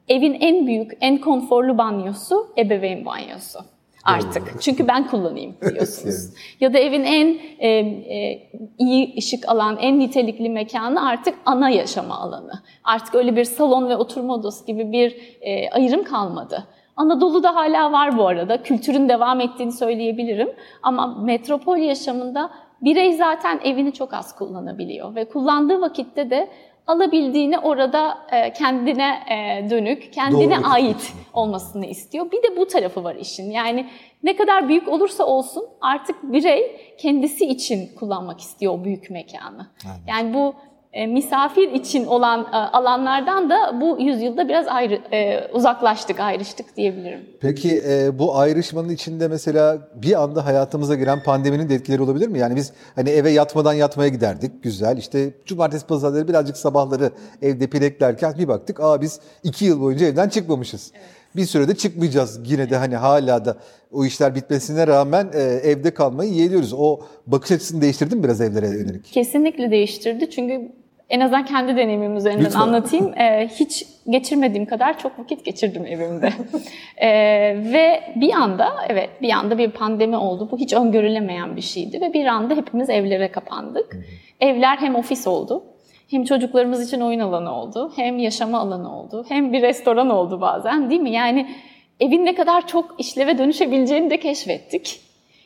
evin 0.09 0.35
en 0.41 0.67
büyük, 0.67 0.93
en 1.01 1.19
konforlu 1.19 1.79
banyosu 1.79 2.47
ebeveyn 2.59 3.05
banyosu. 3.05 3.59
artık. 4.05 4.63
Çünkü 4.63 4.89
ben 4.89 5.07
kullanayım 5.07 5.57
diyorsunuz. 5.75 6.35
ya 6.61 6.73
da 6.73 6.79
evin 6.79 7.05
en 7.05 7.39
e, 7.59 7.69
e, 7.69 8.49
iyi 8.79 9.15
ışık 9.19 9.49
alan, 9.49 9.79
en 9.81 9.99
nitelikli 9.99 10.49
mekanı 10.49 11.09
artık 11.09 11.35
ana 11.47 11.71
yaşama 11.71 12.15
alanı. 12.19 12.53
Artık 12.85 13.15
öyle 13.15 13.37
bir 13.37 13.45
salon 13.45 13.89
ve 13.89 13.97
oturma 13.97 14.35
odası 14.35 14.67
gibi 14.67 14.93
bir 14.93 15.17
e, 15.41 15.71
ayrım 15.71 16.05
kalmadı. 16.05 16.65
Anadolu'da 16.97 17.55
hala 17.55 17.93
var 17.93 18.19
bu 18.19 18.27
arada. 18.29 18.63
Kültürün 18.63 19.09
devam 19.09 19.41
ettiğini 19.41 19.73
söyleyebilirim. 19.73 20.49
Ama 20.83 21.07
metropol 21.07 21.77
yaşamında 21.77 22.51
birey 22.83 23.13
zaten 23.13 23.61
evini 23.65 23.93
çok 23.93 24.15
az 24.15 24.35
kullanabiliyor. 24.37 25.15
Ve 25.15 25.25
kullandığı 25.25 25.81
vakitte 25.81 26.31
de 26.31 26.49
alabildiğini 26.89 27.59
orada 27.59 28.19
e, 28.33 28.53
kendine 28.53 29.19
e, 29.31 29.71
dönük, 29.71 30.13
kendine 30.13 30.57
Doğru. 30.57 30.67
ait 30.67 31.13
olmasını 31.33 31.87
istiyor. 31.87 32.31
Bir 32.33 32.43
de 32.43 32.57
bu 32.57 32.67
tarafı 32.67 33.05
var 33.05 33.15
işin. 33.15 33.51
Yani 33.51 33.87
ne 34.23 34.37
kadar 34.37 34.69
büyük 34.69 34.89
olursa 34.89 35.25
olsun 35.25 35.65
artık 35.81 36.23
birey 36.23 36.95
kendisi 36.99 37.45
için 37.45 37.95
kullanmak 37.99 38.41
istiyor 38.41 38.75
o 38.75 38.85
büyük 38.85 39.11
mekanı. 39.11 39.67
Evet. 39.85 40.01
Yani 40.07 40.35
bu 40.35 40.55
misafir 41.09 41.73
için 41.73 42.07
olan 42.07 42.41
e, 42.53 42.57
alanlardan 42.57 43.51
da 43.51 43.81
bu 43.81 44.01
yüzyılda 44.01 44.49
biraz 44.49 44.69
ayrı 44.69 45.01
e, 45.13 45.51
uzaklaştık, 45.53 46.21
ayrıştık 46.21 46.77
diyebilirim. 46.77 47.21
Peki 47.41 47.83
e, 47.89 48.19
bu 48.19 48.37
ayrışmanın 48.37 48.89
içinde 48.89 49.29
mesela 49.29 49.79
bir 49.95 50.23
anda 50.23 50.47
hayatımıza 50.47 50.95
giren 50.95 51.23
pandeminin 51.23 51.69
de 51.69 51.75
etkileri 51.75 52.03
olabilir 52.03 52.29
mi? 52.29 52.39
Yani 52.39 52.57
biz 52.57 52.73
hani 52.95 53.11
eve 53.11 53.31
yatmadan 53.31 53.73
yatmaya 53.73 54.09
giderdik, 54.09 54.63
güzel. 54.63 54.97
İşte 54.97 55.31
cumartesi 55.45 55.87
pazarları 55.87 56.29
birazcık 56.29 56.57
sabahları 56.57 57.11
evde 57.43 57.67
pileklerken 57.67 58.35
bir 58.39 58.49
baktık, 58.49 58.81
aa 58.81 59.01
biz 59.01 59.21
iki 59.43 59.65
yıl 59.65 59.81
boyunca 59.81 60.07
evden 60.07 60.29
çıkmamışız. 60.29 60.93
Evet 60.95 61.18
bir 61.39 61.45
sürede 61.45 61.75
çıkmayacağız 61.75 62.41
yine 62.51 62.71
de 62.71 62.77
hani 62.77 62.97
hala 62.97 63.45
da 63.45 63.57
o 63.93 64.05
işler 64.05 64.35
bitmesine 64.35 64.87
rağmen 64.87 65.29
e, 65.35 65.41
evde 65.41 65.95
kalmayı 65.95 66.33
yeğliyoruz. 66.33 66.73
O 66.73 67.01
bakış 67.27 67.53
açısını 67.53 67.83
değiştirdi 67.83 68.17
mi 68.17 68.25
biraz 68.25 68.41
evlere 68.41 68.67
yönelik? 68.67 69.05
Kesinlikle 69.05 69.71
değiştirdi 69.71 70.31
çünkü 70.31 70.73
en 71.11 71.21
azından 71.21 71.45
kendi 71.45 71.77
deneyimim 71.77 72.17
üzerinden 72.17 72.45
Lütfen. 72.45 72.61
anlatayım. 72.61 73.19
Ee, 73.19 73.49
hiç 73.55 73.87
geçirmediğim 74.09 74.67
kadar 74.67 74.99
çok 74.99 75.19
vakit 75.19 75.45
geçirdim 75.45 75.87
evimde. 75.87 76.33
ee, 76.97 77.09
ve 77.73 78.01
bir 78.17 78.33
anda, 78.33 78.69
evet 78.89 79.11
bir 79.23 79.31
anda 79.31 79.59
bir 79.59 79.71
pandemi 79.71 80.17
oldu. 80.17 80.49
Bu 80.53 80.59
hiç 80.59 80.73
öngörülemeyen 80.73 81.57
bir 81.57 81.61
şeydi 81.61 82.01
ve 82.01 82.13
bir 82.13 82.27
anda 82.27 82.55
hepimiz 82.55 82.91
evlere 82.91 83.33
kapandık. 83.33 83.97
Evler 84.41 84.77
hem 84.77 84.95
ofis 84.95 85.27
oldu, 85.27 85.65
hem 86.11 86.25
çocuklarımız 86.25 86.89
için 86.89 87.01
oyun 87.01 87.21
alanı 87.21 87.55
oldu, 87.55 87.93
hem 87.97 88.19
yaşama 88.19 88.59
alanı 88.59 88.99
oldu, 88.99 89.25
hem 89.29 89.53
bir 89.53 89.63
restoran 89.63 90.11
oldu 90.11 90.41
bazen 90.41 90.91
değil 90.91 91.01
mi? 91.01 91.11
Yani 91.11 91.47
evin 92.01 92.25
ne 92.25 92.35
kadar 92.35 92.67
çok 92.67 92.95
işleve 92.99 93.39
dönüşebileceğini 93.39 94.11
de 94.11 94.21
keşfettik. 94.21 95.01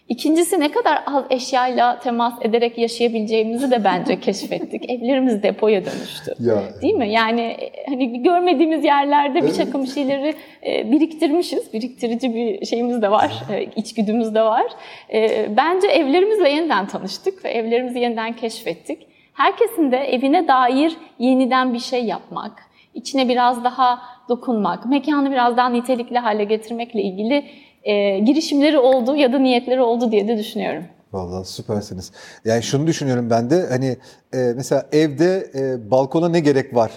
İkincisi 0.09 0.61
ne 0.61 0.71
kadar 0.71 1.03
az 1.07 1.25
eşyayla 1.31 1.99
temas 1.99 2.35
ederek 2.43 2.79
yaşayabileceğimizi 2.79 3.71
de 3.71 3.85
bence 3.85 4.21
keşfettik. 4.21 4.91
Evlerimiz 4.91 5.43
depoya 5.43 5.85
dönüştü. 5.85 6.35
Ya. 6.41 6.63
Değil 6.83 6.95
mi? 6.95 7.11
Yani 7.11 7.57
hani 7.89 8.23
görmediğimiz 8.23 8.85
yerlerde 8.85 9.43
bir 9.43 9.53
takım 9.53 9.87
şeyleri 9.87 10.35
e, 10.67 10.93
biriktirmişiz. 10.93 11.73
Biriktirici 11.73 12.35
bir 12.35 12.67
şeyimiz 12.67 13.03
de 13.03 13.11
var, 13.11 13.43
e, 13.51 13.65
içgüdümüz 13.77 14.35
de 14.35 14.43
var. 14.43 14.67
E, 15.13 15.47
bence 15.57 15.87
evlerimizle 15.87 16.49
yeniden 16.49 16.87
tanıştık 16.87 17.45
ve 17.45 17.51
evlerimizi 17.51 17.99
yeniden 17.99 18.33
keşfettik. 18.33 19.12
Herkesin 19.33 19.93
de 19.93 19.97
evine 19.97 20.49
dair 20.49 20.97
yeniden 21.19 21.75
bir 21.75 21.79
şey 21.79 22.05
yapmak, 22.05 22.53
içine 22.95 23.29
biraz 23.29 23.65
daha 23.65 23.99
dokunmak, 24.29 24.87
mekanı 24.87 25.31
biraz 25.31 25.57
daha 25.57 25.69
nitelikli 25.69 26.19
hale 26.19 26.45
getirmekle 26.45 27.03
ilgili 27.03 27.45
e, 27.83 28.19
girişimleri 28.19 28.79
oldu 28.79 29.17
ya 29.17 29.33
da 29.33 29.39
niyetleri 29.39 29.83
oldu 29.83 30.13
diye 30.13 30.29
de 30.29 30.39
düşünüyorum. 30.39 30.85
Vallahi 31.13 31.49
süpersiniz. 31.49 32.13
Yani 32.45 32.63
şunu 32.63 32.87
düşünüyorum 32.87 33.31
ben 33.31 33.51
de 33.51 33.67
hani 33.71 33.97
e, 34.35 34.53
mesela 34.57 34.87
evde 34.93 35.51
e, 35.55 35.91
balkona 35.91 36.29
ne 36.29 36.41
gerek 36.41 36.75
var 36.75 36.91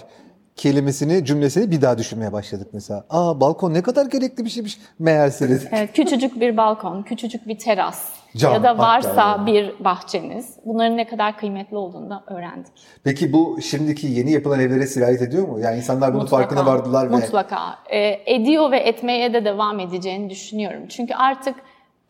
kelimesini, 0.56 1.24
cümlesini 1.24 1.70
bir 1.70 1.82
daha 1.82 1.98
düşünmeye 1.98 2.32
başladık 2.32 2.68
mesela. 2.72 3.04
Aa 3.10 3.40
balkon 3.40 3.74
ne 3.74 3.82
kadar 3.82 4.06
gerekli 4.06 4.44
bir 4.44 4.50
şeymiş 4.50 4.78
meğerse. 4.98 5.60
Evet, 5.72 5.92
küçücük 5.92 6.40
bir 6.40 6.56
balkon, 6.56 7.02
küçücük 7.02 7.48
bir 7.48 7.58
teras 7.58 8.12
Cam, 8.36 8.52
ya 8.52 8.62
da 8.62 8.78
varsa 8.78 9.20
yani. 9.20 9.46
bir 9.46 9.84
bahçeniz. 9.84 10.56
Bunların 10.64 10.96
ne 10.96 11.06
kadar 11.06 11.38
kıymetli 11.38 11.76
olduğunu 11.76 12.10
da 12.10 12.24
öğrendik. 12.26 12.72
Peki 13.04 13.32
bu 13.32 13.58
şimdiki 13.62 14.06
yeni 14.06 14.32
yapılan 14.32 14.60
evlere 14.60 14.86
sirayet 14.86 15.22
ediyor 15.22 15.48
mu? 15.48 15.60
Yani 15.60 15.76
insanlar 15.76 16.14
bunun 16.14 16.22
mutlaka, 16.22 16.42
farkına 16.42 16.66
vardılar 16.66 17.10
ve... 17.10 17.16
Mutlaka. 17.16 17.78
Ee, 17.90 18.34
ediyor 18.34 18.70
ve 18.70 18.78
etmeye 18.78 19.32
de 19.32 19.44
devam 19.44 19.80
edeceğini 19.80 20.30
düşünüyorum. 20.30 20.82
Çünkü 20.88 21.14
artık 21.14 21.54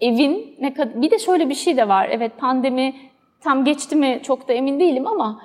evin 0.01 0.57
ne 0.61 0.75
kadar... 0.75 1.03
Bir 1.03 1.11
de 1.11 1.19
şöyle 1.19 1.49
bir 1.49 1.55
şey 1.55 1.77
de 1.77 1.89
var. 1.89 2.09
Evet 2.13 2.33
pandemi 2.39 2.95
tam 3.41 3.65
geçti 3.65 3.97
mi 3.97 4.21
çok 4.23 4.49
da 4.49 4.53
emin 4.53 4.81
değilim 4.81 5.07
ama 5.07 5.43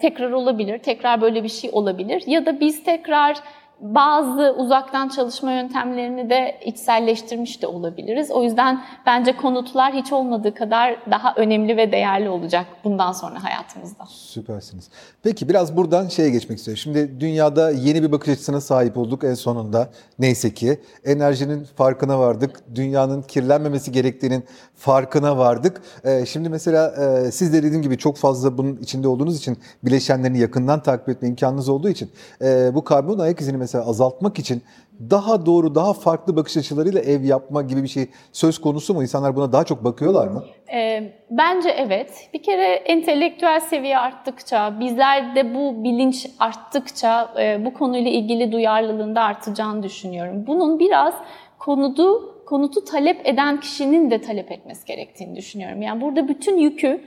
tekrar 0.00 0.30
olabilir, 0.30 0.78
tekrar 0.78 1.20
böyle 1.20 1.44
bir 1.44 1.48
şey 1.48 1.70
olabilir. 1.72 2.22
Ya 2.26 2.46
da 2.46 2.60
biz 2.60 2.84
tekrar 2.84 3.36
bazı 3.84 4.54
uzaktan 4.58 5.08
çalışma 5.08 5.52
yöntemlerini 5.52 6.30
de 6.30 6.60
içselleştirmiş 6.64 7.62
de 7.62 7.66
olabiliriz. 7.66 8.30
O 8.30 8.42
yüzden 8.42 8.84
bence 9.06 9.36
konutlar 9.36 9.94
hiç 9.94 10.12
olmadığı 10.12 10.54
kadar 10.54 10.96
daha 11.10 11.34
önemli 11.36 11.76
ve 11.76 11.92
değerli 11.92 12.28
olacak 12.28 12.66
bundan 12.84 13.12
sonra 13.12 13.44
hayatımızda. 13.44 14.04
Süpersiniz. 14.08 14.88
Peki 15.22 15.48
biraz 15.48 15.76
buradan 15.76 16.08
şeye 16.08 16.30
geçmek 16.30 16.58
istiyorum. 16.58 16.80
Şimdi 16.82 17.20
dünyada 17.20 17.70
yeni 17.70 18.02
bir 18.02 18.12
bakış 18.12 18.28
açısına 18.28 18.60
sahip 18.60 18.96
olduk 18.96 19.24
en 19.24 19.34
sonunda. 19.34 19.88
Neyse 20.18 20.54
ki 20.54 20.80
enerjinin 21.04 21.64
farkına 21.64 22.18
vardık. 22.18 22.60
Dünyanın 22.74 23.22
kirlenmemesi 23.22 23.92
gerektiğinin 23.92 24.44
farkına 24.76 25.38
vardık. 25.38 25.82
Ee, 26.04 26.26
şimdi 26.26 26.48
mesela 26.48 26.94
e, 27.26 27.30
siz 27.30 27.52
de 27.52 27.62
dediğim 27.62 27.82
gibi 27.82 27.98
çok 27.98 28.16
fazla 28.16 28.58
bunun 28.58 28.76
içinde 28.76 29.08
olduğunuz 29.08 29.36
için 29.36 29.58
bileşenlerini 29.84 30.38
yakından 30.38 30.82
takip 30.82 31.08
etme 31.08 31.28
imkanınız 31.28 31.68
olduğu 31.68 31.88
için 31.88 32.10
e, 32.42 32.74
bu 32.74 32.84
karbon 32.84 33.18
ayak 33.18 33.40
izini 33.40 33.56
mesela 33.56 33.73
azaltmak 33.78 34.38
için 34.38 34.62
daha 35.10 35.46
doğru, 35.46 35.74
daha 35.74 35.92
farklı 35.92 36.36
bakış 36.36 36.56
açılarıyla 36.56 37.00
ev 37.00 37.24
yapma 37.24 37.62
gibi 37.62 37.82
bir 37.82 37.88
şey 37.88 38.06
söz 38.32 38.60
konusu 38.60 38.94
mu? 38.94 39.02
İnsanlar 39.02 39.36
buna 39.36 39.52
daha 39.52 39.64
çok 39.64 39.84
bakıyorlar 39.84 40.28
mı? 40.28 40.44
E, 40.74 41.12
bence 41.30 41.68
evet. 41.68 42.28
Bir 42.34 42.42
kere 42.42 42.64
entelektüel 42.64 43.60
seviye 43.60 43.98
arttıkça, 43.98 44.80
bizlerde 44.80 45.54
bu 45.54 45.84
bilinç 45.84 46.26
arttıkça 46.38 47.34
e, 47.40 47.64
bu 47.64 47.74
konuyla 47.74 48.10
ilgili 48.10 48.52
duyarlılığında 48.52 49.20
artacağını 49.20 49.82
düşünüyorum. 49.82 50.46
Bunun 50.46 50.78
biraz 50.78 51.14
konudu, 51.58 52.34
konutu 52.46 52.84
talep 52.84 53.26
eden 53.26 53.60
kişinin 53.60 54.10
de 54.10 54.20
talep 54.20 54.52
etmesi 54.52 54.86
gerektiğini 54.86 55.36
düşünüyorum. 55.36 55.82
Yani 55.82 56.00
burada 56.00 56.28
bütün 56.28 56.58
yükü 56.58 57.00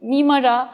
mimara, 0.00 0.70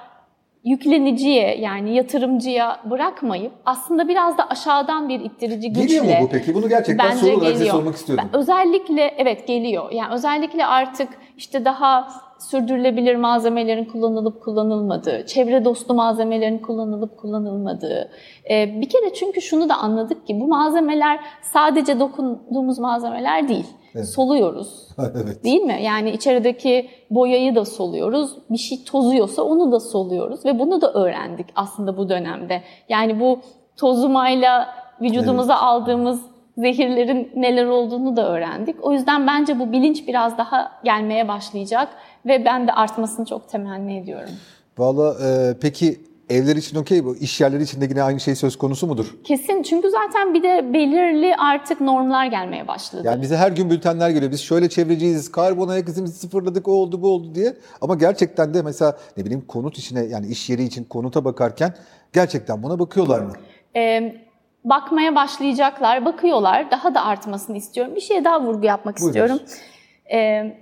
yükleniciye 0.64 1.56
yani 1.60 1.94
yatırımcıya 1.94 2.80
bırakmayıp 2.90 3.52
aslında 3.64 4.08
biraz 4.08 4.38
da 4.38 4.48
aşağıdan 4.48 5.08
bir 5.08 5.20
ittirici 5.20 5.72
güçle. 5.72 5.82
Geliyor 5.82 6.04
mu 6.04 6.26
bu 6.26 6.28
peki? 6.28 6.54
Bunu 6.54 6.68
gerçekten 6.68 7.10
bence 7.10 7.26
soru 7.26 7.36
olarak 7.36 7.56
size 7.56 7.70
sormak 7.70 7.94
istiyordum. 7.94 8.28
Ben 8.32 8.38
özellikle 8.40 9.14
evet 9.18 9.46
geliyor. 9.46 9.92
Yani 9.92 10.14
özellikle 10.14 10.66
artık 10.66 11.08
işte 11.36 11.64
daha 11.64 12.08
sürdürülebilir 12.38 13.16
malzemelerin 13.16 13.84
kullanılıp 13.84 14.42
kullanılmadığı, 14.42 15.26
çevre 15.26 15.64
dostu 15.64 15.94
malzemelerin 15.94 16.58
kullanılıp 16.58 17.18
kullanılmadığı. 17.18 18.10
Ee, 18.50 18.80
bir 18.80 18.88
kere 18.88 19.14
çünkü 19.14 19.40
şunu 19.40 19.68
da 19.68 19.74
anladık 19.76 20.26
ki 20.26 20.40
bu 20.40 20.48
malzemeler 20.48 21.20
sadece 21.42 22.00
dokunduğumuz 22.00 22.78
malzemeler 22.78 23.48
değil. 23.48 23.66
Evet. 23.94 24.08
Soluyoruz. 24.08 24.88
evet. 24.98 25.44
Değil 25.44 25.62
mi? 25.62 25.78
Yani 25.82 26.10
içerideki 26.10 26.90
boyayı 27.10 27.54
da 27.54 27.64
soluyoruz. 27.64 28.36
Bir 28.50 28.58
şey 28.58 28.84
tozuyorsa 28.84 29.42
onu 29.42 29.72
da 29.72 29.80
soluyoruz 29.80 30.44
ve 30.44 30.58
bunu 30.58 30.80
da 30.80 30.92
öğrendik 30.92 31.46
aslında 31.54 31.96
bu 31.96 32.08
dönemde. 32.08 32.62
Yani 32.88 33.20
bu 33.20 33.40
tozumayla 33.76 34.68
vücudumuza 35.00 35.52
evet. 35.52 35.62
aldığımız 35.62 36.20
zehirlerin 36.58 37.30
neler 37.36 37.66
olduğunu 37.66 38.16
da 38.16 38.28
öğrendik. 38.28 38.76
O 38.82 38.92
yüzden 38.92 39.26
bence 39.26 39.58
bu 39.58 39.72
bilinç 39.72 40.08
biraz 40.08 40.38
daha 40.38 40.72
gelmeye 40.84 41.28
başlayacak 41.28 41.88
ve 42.26 42.44
ben 42.44 42.68
de 42.68 42.72
artmasını 42.72 43.26
çok 43.26 43.48
temenni 43.48 43.98
ediyorum. 43.98 44.32
Valla 44.78 45.14
e, 45.26 45.54
peki 45.60 46.00
evler 46.32 46.56
için 46.56 46.76
okey 46.76 47.04
bu 47.04 47.16
iş 47.16 47.40
yerleri 47.40 47.62
için 47.62 47.80
de 47.80 47.84
yine 47.84 48.02
aynı 48.02 48.20
şey 48.20 48.34
söz 48.34 48.58
konusu 48.58 48.86
mudur? 48.86 49.06
Kesin 49.24 49.62
çünkü 49.62 49.90
zaten 49.90 50.34
bir 50.34 50.42
de 50.42 50.72
belirli 50.72 51.36
artık 51.36 51.80
normlar 51.80 52.26
gelmeye 52.26 52.68
başladı. 52.68 53.02
Yani 53.06 53.22
bize 53.22 53.36
her 53.36 53.52
gün 53.52 53.70
bültenler 53.70 54.10
geliyor. 54.10 54.32
Biz 54.32 54.40
şöyle 54.40 54.68
çevreciyiz, 54.68 55.32
karbon 55.32 55.68
ayak 55.68 55.88
izimizi 55.88 56.18
sıfırladık, 56.18 56.68
o 56.68 56.72
oldu 56.72 57.02
bu 57.02 57.08
oldu 57.08 57.34
diye. 57.34 57.56
Ama 57.80 57.94
gerçekten 57.94 58.54
de 58.54 58.62
mesela 58.62 58.96
ne 59.16 59.24
bileyim 59.24 59.44
konut 59.48 59.78
işine 59.78 60.04
yani 60.04 60.26
iş 60.26 60.50
yeri 60.50 60.64
için 60.64 60.84
konuta 60.84 61.24
bakarken 61.24 61.74
gerçekten 62.12 62.62
buna 62.62 62.78
bakıyorlar 62.78 63.20
mı? 63.20 63.32
Ee, 63.76 64.16
bakmaya 64.64 65.14
başlayacaklar, 65.14 66.04
bakıyorlar. 66.04 66.70
Daha 66.70 66.94
da 66.94 67.04
artmasını 67.04 67.56
istiyorum. 67.56 67.94
Bir 67.96 68.00
şeye 68.00 68.24
daha 68.24 68.42
vurgu 68.42 68.66
yapmak 68.66 68.96
Buyurun. 69.00 69.08
istiyorum. 69.08 69.38
Ee, 70.12 70.61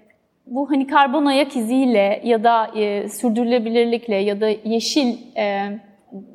bu 0.50 0.70
hani 0.70 0.86
karbon 0.86 1.24
ayak 1.24 1.56
iziyle 1.56 2.20
ya 2.24 2.44
da 2.44 2.66
e, 2.66 3.08
sürdürülebilirlikle 3.08 4.16
ya 4.16 4.40
da 4.40 4.48
yeşil 4.64 5.16
e, 5.36 5.68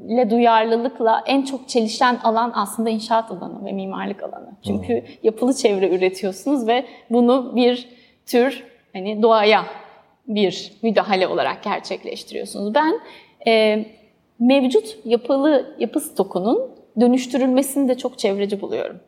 ile 0.09 0.29
duyarlılıkla 0.29 1.23
en 1.25 1.41
çok 1.41 1.69
çelişen 1.69 2.15
alan 2.23 2.51
aslında 2.55 2.89
inşaat 2.89 3.31
alanı 3.31 3.65
ve 3.65 3.71
mimarlık 3.71 4.23
alanı. 4.23 4.49
Çünkü 4.67 4.93
hmm. 4.93 5.07
yapılı 5.23 5.53
çevre 5.53 5.95
üretiyorsunuz 5.95 6.67
ve 6.67 6.85
bunu 7.09 7.55
bir 7.55 7.89
tür 8.25 8.63
hani 8.93 9.21
doğaya 9.21 9.65
bir 10.27 10.73
müdahale 10.81 11.27
olarak 11.27 11.63
gerçekleştiriyorsunuz. 11.63 12.75
Ben 12.75 12.99
e, 13.47 13.85
mevcut 14.39 14.97
yapılı 15.05 15.75
yapı 15.79 15.99
stokunun 15.99 16.71
dönüştürülmesini 16.99 17.89
de 17.89 17.97
çok 17.97 18.19
çevreci 18.19 18.61
buluyorum. 18.61 18.99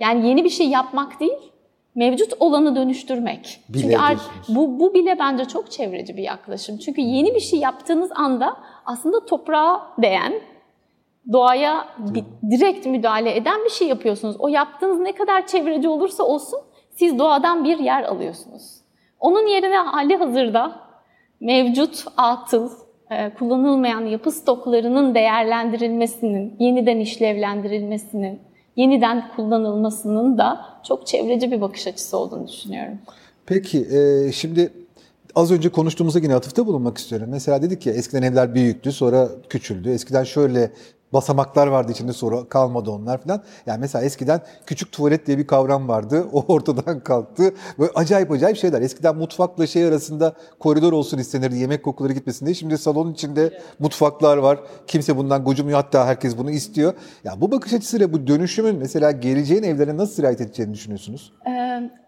Yani 0.00 0.28
yeni 0.28 0.44
bir 0.44 0.50
şey 0.50 0.68
yapmak 0.68 1.20
değil, 1.20 1.51
mevcut 1.94 2.32
olanı 2.40 2.76
dönüştürmek. 2.76 3.60
Bile 3.68 3.80
Çünkü 3.80 4.20
bu, 4.48 4.80
bu 4.80 4.94
bile 4.94 5.18
bence 5.18 5.44
çok 5.44 5.70
çevreci 5.70 6.16
bir 6.16 6.22
yaklaşım. 6.22 6.78
Çünkü 6.78 7.00
yeni 7.00 7.34
bir 7.34 7.40
şey 7.40 7.58
yaptığınız 7.58 8.10
anda 8.14 8.56
aslında 8.86 9.26
toprağa 9.26 9.82
değen, 10.02 10.32
doğaya 11.32 11.88
bir, 11.98 12.24
direkt 12.50 12.86
müdahale 12.86 13.36
eden 13.36 13.64
bir 13.64 13.70
şey 13.70 13.88
yapıyorsunuz. 13.88 14.36
O 14.38 14.48
yaptığınız 14.48 15.00
ne 15.00 15.12
kadar 15.12 15.46
çevreci 15.46 15.88
olursa 15.88 16.24
olsun 16.24 16.60
siz 16.90 17.18
doğadan 17.18 17.64
bir 17.64 17.78
yer 17.78 18.02
alıyorsunuz. 18.02 18.82
Onun 19.20 19.46
yerine 19.46 19.76
hali 19.76 20.16
hazırda 20.16 20.80
mevcut 21.40 22.04
atıl, 22.16 22.70
e, 23.10 23.34
kullanılmayan 23.34 24.06
yapı 24.06 24.30
stoklarının 24.30 25.14
değerlendirilmesinin, 25.14 26.56
yeniden 26.58 26.98
işlevlendirilmesinin, 26.98 28.40
yeniden 28.76 29.28
kullanılmasının 29.36 30.38
da 30.38 30.60
çok 30.88 31.06
çevreci 31.06 31.50
bir 31.50 31.60
bakış 31.60 31.86
açısı 31.86 32.16
olduğunu 32.16 32.48
düşünüyorum. 32.48 32.98
Peki, 33.46 33.78
e, 33.78 34.32
şimdi 34.32 34.72
az 35.34 35.52
önce 35.52 35.68
konuştuğumuzda 35.68 36.18
yine 36.18 36.34
atıfta 36.34 36.66
bulunmak 36.66 36.98
istiyorum. 36.98 37.28
Mesela 37.30 37.62
dedik 37.62 37.86
ya 37.86 37.92
eskiden 37.92 38.22
evler 38.22 38.54
büyüktü, 38.54 38.92
sonra 38.92 39.28
küçüldü. 39.48 39.90
Eskiden 39.90 40.24
şöyle 40.24 40.70
basamaklar 41.12 41.66
vardı 41.66 41.92
içinde 41.92 42.12
sonra 42.12 42.48
kalmadı 42.48 42.90
onlar 42.90 43.18
falan. 43.18 43.42
Yani 43.66 43.80
mesela 43.80 44.04
eskiden 44.04 44.40
küçük 44.66 44.92
tuvalet 44.92 45.26
diye 45.26 45.38
bir 45.38 45.46
kavram 45.46 45.88
vardı. 45.88 46.26
O 46.32 46.44
ortadan 46.48 47.00
kalktı. 47.00 47.54
Böyle 47.78 47.92
acayip 47.94 48.30
acayip 48.30 48.56
şeyler. 48.56 48.82
Eskiden 48.82 49.16
mutfakla 49.16 49.66
şey 49.66 49.84
arasında 49.84 50.32
koridor 50.58 50.92
olsun 50.92 51.18
istenirdi. 51.18 51.56
Yemek 51.56 51.82
kokuları 51.82 52.12
gitmesin 52.12 52.46
diye. 52.46 52.54
Şimdi 52.54 52.78
salonun 52.78 53.12
içinde 53.12 53.58
mutfaklar 53.78 54.36
var. 54.36 54.58
Kimse 54.86 55.16
bundan 55.16 55.44
gocumuyor. 55.44 55.76
Hatta 55.76 56.06
herkes 56.06 56.38
bunu 56.38 56.50
istiyor. 56.50 56.92
Ya 57.24 57.40
bu 57.40 57.50
bakış 57.50 57.72
açısıyla 57.72 58.12
bu 58.12 58.26
dönüşümün 58.26 58.76
mesela 58.76 59.10
geleceğin 59.10 59.62
evlerine 59.62 59.96
nasıl 59.96 60.14
sirayet 60.14 60.40
edeceğini 60.40 60.74
düşünüyorsunuz? 60.74 61.32
Ee, 61.46 61.50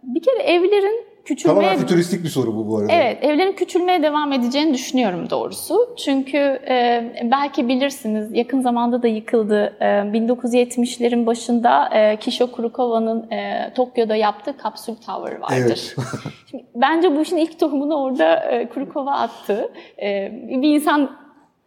bir 0.02 0.22
kere 0.22 0.42
evlerin 0.42 1.13
küçülmeye... 1.24 1.54
Tamamen 1.54 1.78
fütüristik 1.78 2.24
bir 2.24 2.28
soru 2.28 2.56
bu 2.56 2.68
bu 2.68 2.78
arada. 2.78 2.92
Evet, 2.92 3.18
evlerin 3.22 3.52
küçülmeye 3.52 4.02
devam 4.02 4.32
edeceğini 4.32 4.74
düşünüyorum 4.74 5.30
doğrusu. 5.30 5.94
Çünkü 6.04 6.38
e, 6.38 7.12
belki 7.30 7.68
bilirsiniz 7.68 8.28
yakın 8.32 8.60
zamanda 8.60 9.02
da 9.02 9.08
yıkıldı. 9.08 9.76
E, 9.80 9.84
1970'lerin 9.84 11.26
başında 11.26 11.88
e, 11.94 12.16
Kishio 12.16 12.50
Kurokova'nın 12.50 13.30
e, 13.30 13.72
Tokyo'da 13.74 14.16
yaptığı 14.16 14.56
kapsül 14.56 14.94
tower 14.94 15.38
vardır. 15.38 15.56
Evet. 15.58 15.96
Şimdi, 16.50 16.64
bence 16.74 17.16
bu 17.16 17.20
işin 17.20 17.36
ilk 17.36 17.60
tohumunu 17.60 18.02
orada 18.02 18.36
e, 18.36 18.68
Kurokova 18.68 19.12
attı. 19.12 19.72
E, 20.02 20.32
bir 20.48 20.74
insan 20.74 21.10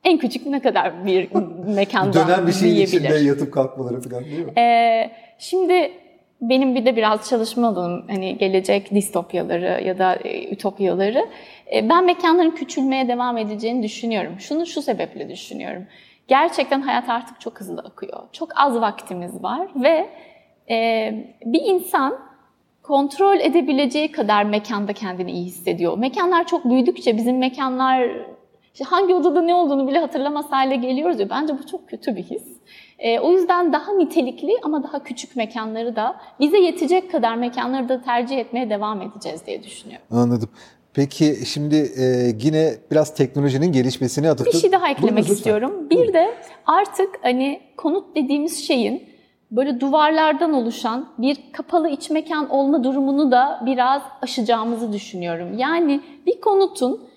en 0.04 0.18
küçük 0.18 0.46
ne 0.46 0.62
kadar 0.62 1.06
bir 1.06 1.30
mekanda 1.76 2.28
Dönen 2.28 2.48
bir 2.48 2.52
şeyin 2.52 2.86
içinde 2.86 3.16
yatıp 3.16 3.54
kalkmaları 3.54 4.02
falan 4.02 4.26
değil 4.26 4.46
mi? 4.46 4.60
E, 4.60 5.12
şimdi 5.38 5.92
benim 6.42 6.76
bir 6.76 6.86
de 6.86 6.96
biraz 6.96 7.30
çalışma 7.30 7.68
alanım 7.68 8.08
hani 8.08 8.38
gelecek 8.38 8.92
distopyaları 8.92 9.84
ya 9.84 9.98
da 9.98 10.16
e, 10.16 10.54
ütopyaları. 10.54 11.26
E, 11.74 11.90
ben 11.90 12.06
mekanların 12.06 12.52
küçülmeye 12.52 13.08
devam 13.08 13.38
edeceğini 13.38 13.84
düşünüyorum. 13.84 14.40
Şunu 14.40 14.66
şu 14.66 14.82
sebeple 14.82 15.30
düşünüyorum. 15.30 15.88
Gerçekten 16.28 16.82
hayat 16.82 17.10
artık 17.10 17.42
çok 17.42 17.60
hızlı 17.60 17.82
akıyor. 17.82 18.24
Çok 18.32 18.50
az 18.56 18.82
vaktimiz 18.82 19.44
var 19.44 19.68
ve 19.76 20.10
e, 20.70 21.14
bir 21.46 21.62
insan 21.62 22.20
kontrol 22.84 23.40
edebileceği 23.40 24.12
kadar 24.12 24.44
mekanda 24.44 24.94
kendini 24.94 25.32
iyi 25.32 25.46
hissediyor. 25.46 25.98
Mekanlar 25.98 26.48
çok 26.48 26.66
büyüdükçe 26.66 27.18
bizim 27.18 27.38
mekanlar 27.38 28.10
işte 28.78 28.90
hangi 28.90 29.14
odada 29.14 29.42
ne 29.42 29.56
olduğunu 29.56 29.88
bile 29.88 30.00
hatırlamaz 30.00 30.46
hale 30.50 30.76
geliyoruz 30.76 31.20
ya. 31.20 31.30
Bence 31.30 31.54
bu 31.58 31.68
çok 31.68 31.90
kötü 31.90 32.16
bir 32.16 32.24
his. 32.24 32.44
E, 33.00 33.20
o 33.20 33.32
yüzden 33.32 33.74
daha 33.74 33.94
nitelikli 33.94 34.52
ama 34.64 34.84
daha 34.84 35.04
küçük 35.04 35.36
mekanları 35.36 35.96
da 35.96 36.16
bize 36.40 36.58
yetecek 36.58 37.12
kadar 37.12 37.36
mekanları 37.36 37.90
da 37.90 38.02
tercih 38.02 38.38
etmeye 38.38 38.70
devam 38.70 39.02
edeceğiz 39.02 39.46
diye 39.46 39.64
düşünüyorum. 39.64 40.06
Anladım. 40.12 40.50
Peki 40.94 41.36
şimdi 41.46 41.76
e, 41.76 42.04
yine 42.42 42.74
biraz 42.92 43.16
teknolojinin 43.16 43.72
gelişmesini 43.72 44.30
atıfta... 44.30 44.52
Bir 44.52 44.58
şey 44.58 44.72
daha 44.72 44.90
eklemek 44.90 45.18
Buyurun, 45.18 45.34
istiyorum. 45.34 45.90
Bir 45.90 46.14
de 46.14 46.34
artık 46.66 47.10
hani 47.22 47.62
konut 47.78 48.16
dediğimiz 48.16 48.68
şeyin 48.68 49.04
böyle 49.52 49.80
duvarlardan 49.80 50.54
oluşan 50.54 51.10
bir 51.18 51.38
kapalı 51.54 51.90
iç 51.90 52.10
mekan 52.10 52.50
olma 52.50 52.84
durumunu 52.84 53.32
da 53.32 53.62
biraz 53.66 54.02
aşacağımızı 54.22 54.94
düşünüyorum. 54.94 55.58
Yani 55.58 56.02
bir 56.26 56.42
konutun 56.42 57.08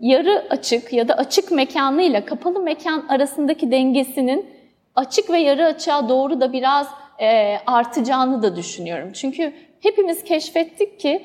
yarı 0.00 0.46
açık 0.50 0.92
ya 0.92 1.08
da 1.08 1.14
açık 1.14 1.52
mekanıyla 1.52 2.24
kapalı 2.24 2.60
mekan 2.60 3.06
arasındaki 3.08 3.70
dengesinin 3.70 4.46
açık 4.94 5.30
ve 5.30 5.38
yarı 5.38 5.66
açığa 5.66 6.08
doğru 6.08 6.40
da 6.40 6.52
biraz 6.52 6.88
e, 7.20 7.56
artacağını 7.66 8.42
da 8.42 8.56
düşünüyorum. 8.56 9.12
Çünkü 9.12 9.52
hepimiz 9.80 10.24
keşfettik 10.24 11.00
ki 11.00 11.22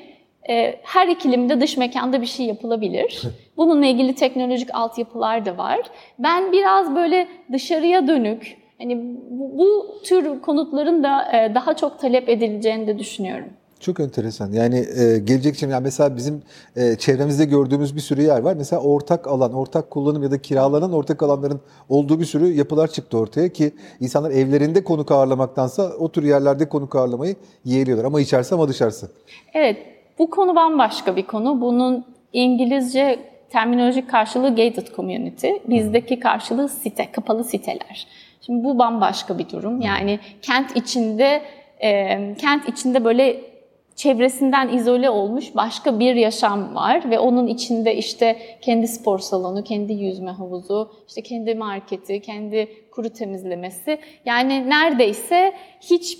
e, 0.48 0.80
her 0.82 1.08
ikilimde 1.08 1.60
dış 1.60 1.76
mekanda 1.76 2.20
bir 2.20 2.26
şey 2.26 2.46
yapılabilir. 2.46 3.22
Bununla 3.56 3.86
ilgili 3.86 4.14
teknolojik 4.14 4.74
altyapılar 4.74 5.46
da 5.46 5.58
var. 5.58 5.80
Ben 6.18 6.52
biraz 6.52 6.94
böyle 6.94 7.28
dışarıya 7.52 8.06
dönük, 8.06 8.56
hani 8.78 8.98
bu, 9.30 9.58
bu 9.58 9.94
tür 10.04 10.40
konutların 10.40 11.02
da 11.02 11.32
e, 11.32 11.54
daha 11.54 11.76
çok 11.76 11.98
talep 11.98 12.28
edileceğini 12.28 12.86
de 12.86 12.98
düşünüyorum. 12.98 13.48
Çok 13.80 14.00
enteresan. 14.00 14.52
Yani 14.52 14.76
e, 14.76 15.18
gelecek 15.18 15.54
için 15.54 15.70
yani 15.70 15.82
mesela 15.82 16.16
bizim 16.16 16.42
e, 16.76 16.96
çevremizde 16.96 17.44
gördüğümüz 17.44 17.96
bir 17.96 18.00
sürü 18.00 18.22
yer 18.22 18.40
var. 18.40 18.54
Mesela 18.54 18.82
ortak 18.82 19.26
alan, 19.26 19.52
ortak 19.52 19.90
kullanım 19.90 20.22
ya 20.22 20.30
da 20.30 20.42
kiralanan 20.42 20.92
ortak 20.92 21.22
alanların 21.22 21.60
olduğu 21.88 22.20
bir 22.20 22.24
sürü 22.24 22.52
yapılar 22.52 22.88
çıktı 22.88 23.18
ortaya 23.18 23.48
ki 23.48 23.72
insanlar 24.00 24.30
evlerinde 24.30 24.84
konuk 24.84 25.12
ağırlamaktansa 25.12 25.92
o 25.98 26.12
tür 26.12 26.22
yerlerde 26.22 26.68
konuk 26.68 26.96
ağırlamayı 26.96 27.36
yeğliyorlar. 27.64 28.04
Ama 28.04 28.20
içerisi 28.20 28.54
ama 28.54 28.68
dışarısı. 28.68 29.10
Evet, 29.54 29.76
bu 30.18 30.30
konu 30.30 30.56
bambaşka 30.56 31.16
bir 31.16 31.26
konu. 31.26 31.60
Bunun 31.60 32.04
İngilizce 32.32 33.18
terminolojik 33.50 34.10
karşılığı 34.10 34.48
gated 34.48 34.86
community. 34.96 35.48
Bizdeki 35.68 36.20
karşılığı 36.20 36.68
site, 36.68 37.12
kapalı 37.12 37.44
siteler. 37.44 38.06
Şimdi 38.40 38.64
bu 38.64 38.78
bambaşka 38.78 39.38
bir 39.38 39.48
durum. 39.48 39.80
Yani 39.80 40.20
kent 40.42 40.76
içinde 40.76 41.42
e, 41.82 42.34
kent 42.34 42.68
içinde 42.68 43.04
böyle 43.04 43.55
çevresinden 43.96 44.68
izole 44.68 45.10
olmuş 45.10 45.54
başka 45.54 45.98
bir 46.00 46.14
yaşam 46.14 46.74
var 46.74 47.10
ve 47.10 47.18
onun 47.18 47.46
içinde 47.46 47.96
işte 47.96 48.38
kendi 48.60 48.88
spor 48.88 49.18
salonu, 49.18 49.64
kendi 49.64 49.92
yüzme 49.92 50.30
havuzu, 50.30 50.92
işte 51.08 51.22
kendi 51.22 51.54
marketi, 51.54 52.22
kendi 52.22 52.68
kuru 52.90 53.10
temizlemesi. 53.10 53.98
Yani 54.24 54.70
neredeyse 54.70 55.52
hiç 55.80 56.18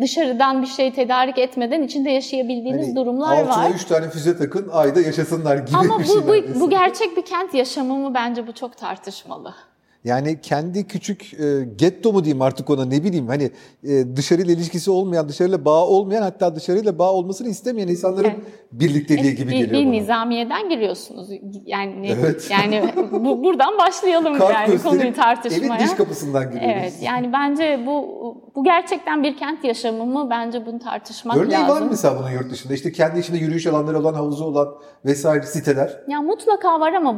dışarıdan 0.00 0.62
bir 0.62 0.66
şey 0.66 0.92
tedarik 0.92 1.38
etmeden 1.38 1.82
içinde 1.82 2.10
yaşayabildiğiniz 2.10 2.86
hani 2.86 2.96
durumlar 2.96 3.38
altına 3.38 3.56
var. 3.56 3.64
Altına 3.64 3.74
3 3.74 3.84
tane 3.84 4.10
füze 4.10 4.36
takın 4.36 4.68
ayda 4.72 5.00
yaşasınlar 5.00 5.56
gibi 5.56 5.76
Ama 5.76 5.98
bir 5.98 6.04
şey. 6.04 6.16
Ama 6.16 6.26
bu, 6.28 6.60
bu 6.60 6.70
gerçek 6.70 7.16
bir 7.16 7.22
kent 7.22 7.54
yaşamı 7.54 7.94
mı 7.94 8.14
bence 8.14 8.46
bu 8.46 8.52
çok 8.52 8.76
tartışmalı. 8.76 9.54
Yani 10.04 10.40
kendi 10.40 10.86
küçük 10.86 11.34
e, 11.34 11.64
getto 11.76 12.12
mu 12.12 12.24
diyeyim 12.24 12.42
artık 12.42 12.70
ona 12.70 12.84
ne 12.84 13.04
bileyim 13.04 13.26
hani 13.28 13.50
e, 13.84 14.16
dışarıyla 14.16 14.54
ilişkisi 14.54 14.90
olmayan, 14.90 15.28
dışarıyla 15.28 15.64
bağ 15.64 15.86
olmayan 15.86 16.22
hatta 16.22 16.56
dışarıyla 16.56 16.98
bağ 16.98 17.12
olmasını 17.12 17.48
istemeyen 17.48 17.88
insanların 17.88 18.28
evet. 18.28 18.40
birlikteliği 18.72 19.34
gibi 19.34 19.50
bir, 19.50 19.56
geliyor 19.56 19.80
bir 19.80 19.86
bana. 19.86 19.90
nizamiyeden 19.90 20.68
giriyorsunuz. 20.68 21.28
Yani 21.66 22.16
evet. 22.20 22.48
yani 22.50 22.94
bu, 23.12 23.44
buradan 23.44 23.78
başlayalım 23.78 24.38
Kart 24.38 24.68
yani 24.68 24.82
konuyu 24.82 25.14
tartışmaya. 25.14 25.76
Evin 25.76 25.84
dış 25.84 25.94
kapısından 25.94 26.50
giriyoruz. 26.50 26.76
Evet. 26.80 26.94
Yani 27.02 27.32
bence 27.32 27.80
bu 27.86 28.20
bu 28.56 28.64
gerçekten 28.64 29.22
bir 29.22 29.36
kent 29.36 29.64
yaşamı 29.64 30.06
mı? 30.06 30.30
Bence 30.30 30.66
bunu 30.66 30.78
tartışmak 30.78 31.36
Örneği 31.36 31.52
lazım. 31.52 31.64
Örneği 31.64 31.76
var 31.76 31.82
mı 31.82 31.88
mesela 31.90 32.18
bunun 32.18 32.30
yurt 32.30 32.50
dışında? 32.50 32.74
İşte 32.74 32.92
kendi 32.92 33.20
içinde 33.20 33.38
yürüyüş 33.38 33.66
alanları 33.66 33.98
olan, 33.98 34.14
havuzu 34.14 34.44
olan 34.44 34.68
vesaire 35.04 35.42
siteler. 35.42 36.00
Ya 36.08 36.22
mutlaka 36.22 36.80
var 36.80 36.92
ama 36.92 37.16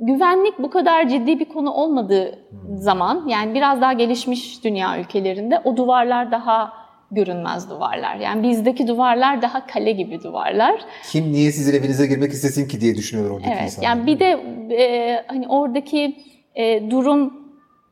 güvenlik 0.00 0.58
bu 0.58 0.70
kadar 0.70 1.08
ciddi 1.08 1.40
bir 1.40 1.44
konu 1.44 1.70
olmadığı 1.70 2.32
hmm. 2.32 2.78
zaman 2.78 3.28
yani 3.28 3.54
biraz 3.54 3.80
daha 3.80 3.92
gelişmiş 3.92 4.64
dünya 4.64 5.00
ülkelerinde 5.00 5.60
o 5.64 5.76
duvarlar 5.76 6.32
daha 6.32 6.72
görünmez 7.10 7.70
duvarlar. 7.70 8.16
Yani 8.16 8.48
bizdeki 8.48 8.88
duvarlar 8.88 9.42
daha 9.42 9.66
kale 9.66 9.92
gibi 9.92 10.22
duvarlar. 10.22 10.80
Kim 11.12 11.32
niye 11.32 11.52
sizin 11.52 11.80
evinize 11.80 12.06
girmek 12.06 12.32
istesin 12.32 12.68
ki 12.68 12.80
diye 12.80 12.94
düşünüyorlar 12.94 13.34
oradaki 13.34 13.52
evet, 13.52 13.62
insanlar. 13.62 13.88
Yani 13.88 14.06
bir 14.06 14.18
de 14.18 14.26
e, 14.74 15.24
hani 15.26 15.48
oradaki 15.48 16.16
e, 16.54 16.90
durum 16.90 17.32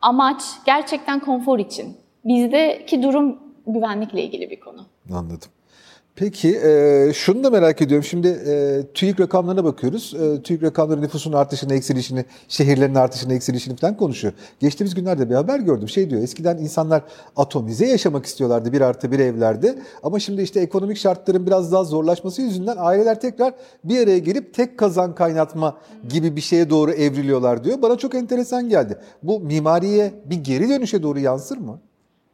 amaç 0.01 0.43
gerçekten 0.67 1.21
konfor 1.21 1.59
için. 1.59 1.97
Bizdeki 2.25 3.03
durum 3.03 3.39
güvenlikle 3.67 4.23
ilgili 4.23 4.51
bir 4.51 4.61
konu. 4.61 4.87
Anladım. 5.11 5.49
Peki 6.17 6.59
e, 6.59 7.11
şunu 7.15 7.45
da 7.45 7.51
merak 7.51 7.83
ediyorum. 7.83 8.05
Şimdi 8.05 8.29
e, 8.29 8.83
TÜİK 8.95 9.21
rakamlarına 9.21 9.65
bakıyoruz. 9.65 10.15
E, 10.15 10.43
TÜİK 10.43 10.63
rakamları 10.63 11.03
nüfusun 11.03 11.33
artışını, 11.33 11.75
eksilişini, 11.75 12.25
şehirlerin 12.49 12.95
artışını, 12.95 13.35
eksilişini 13.35 13.77
falan 13.77 13.97
konuşuyor. 13.97 14.35
Geçtiğimiz 14.61 14.95
günlerde 14.95 15.31
bir 15.31 15.35
haber 15.35 15.61
gördüm. 15.61 15.89
Şey 15.89 16.11
diyor 16.11 16.23
eskiden 16.23 16.57
insanlar 16.57 17.03
atomize 17.37 17.87
yaşamak 17.87 18.27
istiyorlardı 18.27 18.73
bir 18.73 18.81
artı 18.81 19.13
bir 19.13 19.19
evlerde. 19.19 19.79
Ama 20.03 20.19
şimdi 20.19 20.43
işte 20.43 20.61
ekonomik 20.61 20.99
şartların 20.99 21.47
biraz 21.47 21.73
daha 21.73 21.85
zorlaşması 21.85 22.43
yüzünden 22.43 22.77
aileler 22.79 23.21
tekrar 23.21 23.55
bir 23.85 24.03
araya 24.03 24.19
gelip 24.19 24.55
tek 24.55 24.79
kazan 24.79 25.15
kaynatma 25.15 25.77
gibi 26.09 26.37
bir 26.37 26.41
şeye 26.41 26.71
doğru 26.71 26.93
evriliyorlar 26.93 27.65
diyor. 27.65 27.83
Bana 27.83 27.97
çok 27.99 28.15
enteresan 28.15 28.69
geldi. 28.69 28.99
Bu 29.23 29.41
mimariye 29.41 30.13
bir 30.25 30.37
geri 30.37 30.69
dönüşe 30.69 31.03
doğru 31.03 31.19
yansır 31.19 31.59
mı? 31.59 31.81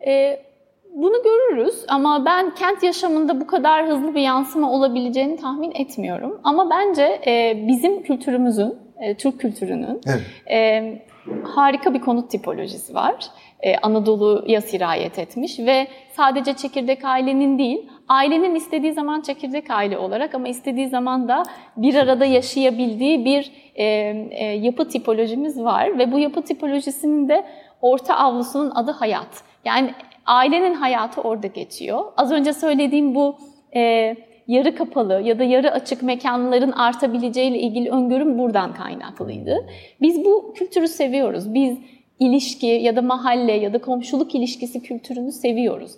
Ee, 0.07 0.52
bunu 0.95 1.23
görürüz 1.23 1.85
ama 1.89 2.25
ben 2.25 2.55
kent 2.55 2.83
yaşamında 2.83 3.41
bu 3.41 3.47
kadar 3.47 3.89
hızlı 3.89 4.15
bir 4.15 4.21
yansıma 4.21 4.73
olabileceğini 4.73 5.37
tahmin 5.37 5.73
etmiyorum. 5.75 6.41
Ama 6.45 6.71
bence 6.71 7.21
e, 7.27 7.65
bizim 7.69 8.03
kültürümüzün, 8.03 8.75
e, 9.01 9.15
Türk 9.17 9.41
kültürünün 9.41 10.01
evet. 10.07 10.23
e, 10.51 11.03
harika 11.45 11.95
bir 11.95 12.01
konut 12.01 12.31
tipolojisi 12.31 12.95
var. 12.95 13.15
Anadolu'ya 13.83 14.61
sirayet 14.61 15.19
etmiş 15.19 15.59
ve 15.59 15.87
sadece 16.17 16.55
çekirdek 16.55 17.05
ailenin 17.05 17.59
değil, 17.59 17.91
ailenin 18.09 18.55
istediği 18.55 18.93
zaman 18.93 19.21
çekirdek 19.21 19.71
aile 19.71 19.99
olarak 19.99 20.35
ama 20.35 20.49
istediği 20.49 20.89
zaman 20.89 21.29
da 21.29 21.43
bir 21.77 21.95
arada 21.95 22.25
yaşayabildiği 22.25 23.25
bir 23.25 23.53
yapı 24.63 24.89
tipolojimiz 24.89 25.63
var 25.63 25.99
ve 25.99 26.13
bu 26.13 26.19
yapı 26.19 26.43
tipolojisinin 26.43 27.29
de 27.29 27.45
orta 27.81 28.17
avlusunun 28.17 28.71
adı 28.75 28.91
hayat. 28.91 29.43
Yani 29.65 29.91
ailenin 30.27 30.75
hayatı 30.75 31.21
orada 31.21 31.47
geçiyor. 31.47 32.05
Az 32.17 32.33
önce 32.33 32.53
söylediğim 32.53 33.15
bu 33.15 33.37
e, 33.75 34.17
yarı 34.47 34.75
kapalı 34.75 35.21
ya 35.25 35.39
da 35.39 35.45
yarı 35.45 35.73
açık 35.73 36.03
mekanların 36.03 36.73
artabileceğiyle 36.73 37.59
ilgili 37.59 37.91
öngörüm 37.91 38.39
buradan 38.39 38.75
kaynaklıydı. 38.75 39.67
Biz 40.01 40.25
bu 40.25 40.55
kültürü 40.55 40.89
seviyoruz. 40.89 41.55
Biz 41.55 41.79
ilişki 42.19 42.67
ya 42.67 42.97
da 42.97 43.03
mahalle 43.03 43.53
ya 43.53 43.73
da 43.73 43.79
komşuluk 43.79 44.35
ilişkisi 44.35 44.83
kültürünü 44.83 45.33
seviyoruz. 45.33 45.93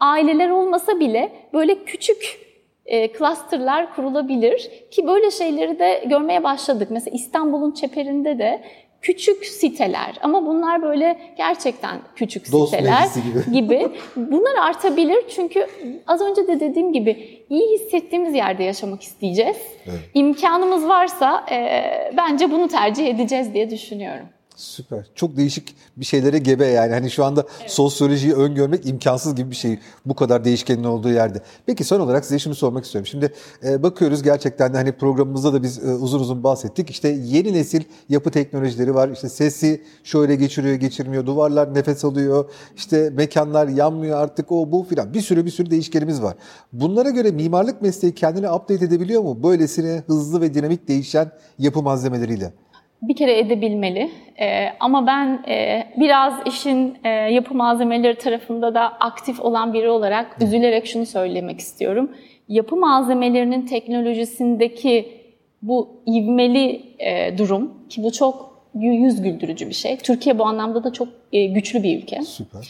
Aileler 0.00 0.50
olmasa 0.50 1.00
bile 1.00 1.32
böyle 1.52 1.84
küçük 1.84 2.40
e, 2.86 3.12
clusterlar 3.12 3.94
kurulabilir 3.94 4.70
ki 4.90 5.06
böyle 5.06 5.30
şeyleri 5.30 5.78
de 5.78 6.04
görmeye 6.06 6.44
başladık. 6.44 6.88
Mesela 6.90 7.14
İstanbul'un 7.14 7.72
çeperinde 7.72 8.38
de 8.38 8.62
küçük 9.02 9.44
siteler 9.44 10.18
ama 10.22 10.46
bunlar 10.46 10.82
böyle 10.82 11.18
gerçekten 11.36 11.98
küçük 12.16 12.52
Dost 12.52 12.70
siteler 12.70 13.08
gibi. 13.24 13.52
gibi. 13.52 13.88
Bunlar 14.16 14.54
artabilir 14.60 15.24
çünkü 15.36 15.66
az 16.06 16.20
önce 16.20 16.48
de 16.48 16.60
dediğim 16.60 16.92
gibi 16.92 17.44
iyi 17.50 17.78
hissettiğimiz 17.78 18.34
yerde 18.34 18.62
yaşamak 18.62 19.02
isteyeceğiz. 19.02 19.56
Evet. 19.86 20.00
İmkanımız 20.14 20.88
varsa 20.88 21.44
e, 21.50 21.82
bence 22.16 22.50
bunu 22.50 22.68
tercih 22.68 23.06
edeceğiz 23.06 23.54
diye 23.54 23.70
düşünüyorum. 23.70 24.26
Süper. 24.62 25.06
Çok 25.14 25.36
değişik 25.36 25.76
bir 25.96 26.04
şeylere 26.04 26.38
gebe 26.38 26.66
yani. 26.66 26.92
Hani 26.92 27.10
şu 27.10 27.24
anda 27.24 27.46
evet. 27.60 27.70
sosyolojiyi 27.70 28.34
öngörmek 28.34 28.86
imkansız 28.86 29.34
gibi 29.34 29.50
bir 29.50 29.56
şey 29.56 29.78
bu 30.06 30.14
kadar 30.14 30.44
değişkenin 30.44 30.84
olduğu 30.84 31.08
yerde. 31.08 31.42
Peki 31.66 31.84
son 31.84 32.00
olarak 32.00 32.24
size 32.24 32.38
şunu 32.38 32.54
sormak 32.54 32.84
istiyorum. 32.84 33.06
Şimdi 33.06 33.32
e, 33.64 33.82
bakıyoruz 33.82 34.22
gerçekten 34.22 34.72
de 34.74 34.76
hani 34.76 34.92
programımızda 34.92 35.52
da 35.52 35.62
biz 35.62 35.78
e, 35.84 35.94
uzun 35.94 36.20
uzun 36.20 36.44
bahsettik. 36.44 36.90
İşte 36.90 37.08
yeni 37.08 37.52
nesil 37.52 37.82
yapı 38.08 38.30
teknolojileri 38.30 38.94
var. 38.94 39.08
İşte 39.08 39.28
sesi 39.28 39.82
şöyle 40.04 40.34
geçiriyor, 40.36 40.74
geçirmiyor. 40.74 41.26
Duvarlar 41.26 41.74
nefes 41.74 42.04
alıyor. 42.04 42.50
İşte 42.76 43.10
mekanlar 43.10 43.68
yanmıyor 43.68 44.18
artık 44.18 44.52
o 44.52 44.72
bu 44.72 44.82
filan. 44.82 45.14
Bir 45.14 45.20
sürü 45.20 45.44
bir 45.44 45.50
sürü 45.50 45.70
değişkenimiz 45.70 46.22
var. 46.22 46.34
Bunlara 46.72 47.10
göre 47.10 47.30
mimarlık 47.30 47.82
mesleği 47.82 48.14
kendini 48.14 48.50
update 48.50 48.84
edebiliyor 48.84 49.22
mu? 49.22 49.42
Böylesine 49.42 50.02
hızlı 50.06 50.40
ve 50.40 50.54
dinamik 50.54 50.88
değişen 50.88 51.32
yapı 51.58 51.82
malzemeleriyle 51.82 52.52
bir 53.02 53.16
kere 53.16 53.38
edebilmeli. 53.38 54.10
E, 54.40 54.66
ama 54.80 55.06
ben 55.06 55.44
e, 55.48 55.86
biraz 55.96 56.34
işin 56.46 56.98
e, 57.04 57.08
yapı 57.08 57.54
malzemeleri 57.54 58.18
tarafında 58.18 58.74
da 58.74 58.80
aktif 58.80 59.40
olan 59.40 59.72
biri 59.72 59.90
olarak 59.90 60.36
üzülerek 60.42 60.86
şunu 60.86 61.06
söylemek 61.06 61.60
istiyorum. 61.60 62.10
Yapı 62.48 62.76
malzemelerinin 62.76 63.66
teknolojisindeki 63.66 65.22
bu 65.62 65.88
ivmeli 66.06 66.82
e, 66.98 67.38
durum 67.38 67.88
ki 67.88 68.02
bu 68.02 68.12
çok 68.12 68.52
yüz 68.74 69.22
güldürücü 69.22 69.68
bir 69.68 69.74
şey. 69.74 69.96
Türkiye 69.96 70.38
bu 70.38 70.44
anlamda 70.44 70.84
da 70.84 70.92
çok 70.92 71.08
e, 71.32 71.46
güçlü 71.46 71.82
bir 71.82 72.02
ülke. 72.02 72.22
Süper. 72.22 72.68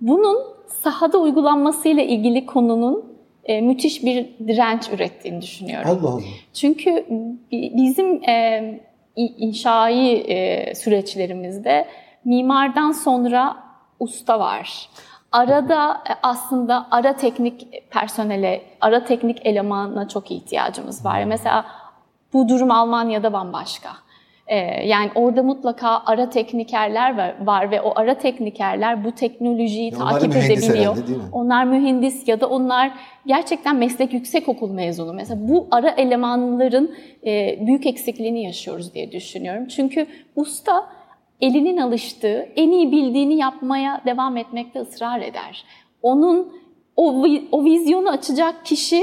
Bunun 0.00 0.38
sahada 0.68 1.18
uygulanmasıyla 1.18 2.02
ilgili 2.02 2.46
konunun 2.46 3.04
e, 3.44 3.60
müthiş 3.60 4.04
bir 4.04 4.26
direnç 4.48 4.88
ürettiğini 4.88 5.42
düşünüyorum. 5.42 5.90
Allah 5.90 6.10
Allah. 6.10 6.22
Çünkü 6.54 7.06
bizim 7.52 8.24
e, 8.28 8.80
inşai 9.16 10.14
e, 10.16 10.74
süreçlerimizde 10.74 11.88
mimardan 12.24 12.92
sonra 12.92 13.56
usta 14.00 14.38
var. 14.40 14.88
Arada 15.32 16.02
e, 16.10 16.12
aslında 16.22 16.86
ara 16.90 17.16
teknik 17.16 17.90
personele, 17.90 18.62
ara 18.80 19.04
teknik 19.04 19.46
elemana 19.46 20.08
çok 20.08 20.30
ihtiyacımız 20.30 21.04
var. 21.04 21.24
Mesela 21.24 21.66
bu 22.32 22.48
durum 22.48 22.70
Almanya'da 22.70 23.32
bambaşka. 23.32 23.90
Ee, 24.48 24.86
yani 24.86 25.10
orada 25.14 25.42
mutlaka 25.42 26.02
ara 26.06 26.30
teknikerler 26.30 27.16
var, 27.16 27.34
var 27.40 27.70
ve 27.70 27.80
o 27.80 27.92
ara 27.96 28.18
teknikerler 28.18 29.04
bu 29.04 29.12
teknolojiyi 29.12 29.92
ya 29.92 29.98
takip 29.98 30.36
edebiliyor. 30.36 30.96
Herhalde, 30.96 31.12
onlar 31.32 31.64
mühendis 31.64 32.28
ya 32.28 32.40
da 32.40 32.48
onlar 32.48 32.92
gerçekten 33.26 33.76
meslek 33.76 34.12
yüksek 34.12 34.48
okul 34.48 34.70
mezunu. 34.70 35.12
Mesela 35.12 35.48
bu 35.48 35.68
ara 35.70 35.90
elemanların 35.90 36.94
e, 37.26 37.58
büyük 37.66 37.86
eksikliğini 37.86 38.44
yaşıyoruz 38.44 38.94
diye 38.94 39.12
düşünüyorum. 39.12 39.66
Çünkü 39.68 40.06
usta 40.36 40.86
elinin 41.40 41.76
alıştığı, 41.76 42.48
en 42.56 42.70
iyi 42.70 42.92
bildiğini 42.92 43.36
yapmaya 43.36 44.00
devam 44.06 44.36
etmekte 44.36 44.80
ısrar 44.80 45.20
eder. 45.20 45.64
Onun 46.02 46.52
o, 46.96 47.26
o 47.52 47.64
vizyonu 47.64 48.10
açacak 48.10 48.64
kişi 48.64 49.02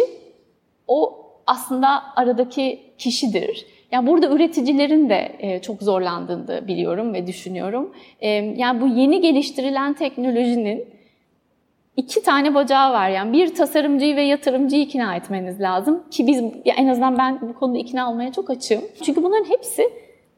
o 0.88 1.19
aslında 1.47 2.03
aradaki 2.15 2.79
kişidir. 2.97 3.65
Yani 3.93 4.08
burada 4.08 4.27
üreticilerin 4.27 5.10
de 5.10 5.36
e, 5.39 5.62
çok 5.62 5.82
zorlandığını 5.82 6.67
biliyorum 6.67 7.13
ve 7.13 7.27
düşünüyorum. 7.27 7.93
E, 8.19 8.29
yani 8.29 8.82
bu 8.82 8.88
yeni 8.88 9.21
geliştirilen 9.21 9.93
teknolojinin 9.93 10.86
iki 11.97 12.23
tane 12.23 12.56
bacağı 12.56 12.93
var. 12.93 13.10
Yani 13.10 13.34
bir 13.34 13.56
tasarımcıyı 13.56 14.15
ve 14.15 14.21
yatırımcıyı 14.21 14.82
ikna 14.82 15.15
etmeniz 15.15 15.62
lazım 15.62 16.03
ki 16.12 16.27
biz 16.27 16.43
en 16.65 16.88
azından 16.88 17.17
ben 17.17 17.41
bu 17.41 17.53
konuda 17.53 17.77
ikna 17.77 18.12
olmaya 18.12 18.32
çok 18.32 18.49
açığım. 18.49 18.82
Çünkü 19.03 19.23
bunların 19.23 19.49
hepsi 19.49 19.89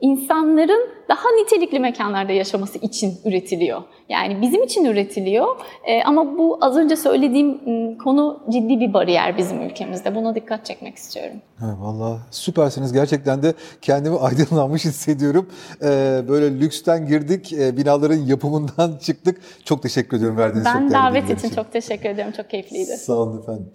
insanların 0.01 0.89
daha 1.09 1.29
nitelikli 1.31 1.79
mekanlarda 1.79 2.31
yaşaması 2.31 2.77
için 2.77 3.17
üretiliyor. 3.25 3.81
Yani 4.09 4.41
bizim 4.41 4.63
için 4.63 4.85
üretiliyor 4.85 5.47
e, 5.87 6.03
ama 6.03 6.37
bu 6.37 6.57
az 6.61 6.77
önce 6.77 6.95
söylediğim 6.95 7.57
konu 7.97 8.43
ciddi 8.49 8.79
bir 8.79 8.93
bariyer 8.93 9.37
bizim 9.37 9.61
ülkemizde. 9.61 10.15
Buna 10.15 10.35
dikkat 10.35 10.65
çekmek 10.65 10.95
istiyorum. 10.95 11.37
Ha, 11.59 11.75
Valla 11.79 12.17
süpersiniz. 12.31 12.93
Gerçekten 12.93 13.43
de 13.43 13.53
kendimi 13.81 14.17
aydınlanmış 14.19 14.85
hissediyorum. 14.85 15.49
Ee, 15.81 16.21
böyle 16.27 16.59
lüksten 16.59 17.07
girdik, 17.07 17.53
e, 17.53 17.77
binaların 17.77 18.15
yapımından 18.25 18.97
çıktık. 19.01 19.41
Çok 19.65 19.83
teşekkür 19.83 20.17
ediyorum 20.17 20.37
verdiğiniz 20.37 20.65
ben 20.65 20.81
çok 20.81 20.91
davet 20.91 21.29
için 21.29 21.49
çok 21.55 21.71
teşekkür 21.71 22.09
ediyorum. 22.09 22.33
Çok 22.37 22.49
keyifliydi. 22.49 22.97
Sağ 22.97 23.13
olun 23.13 23.41
efendim. 23.41 23.71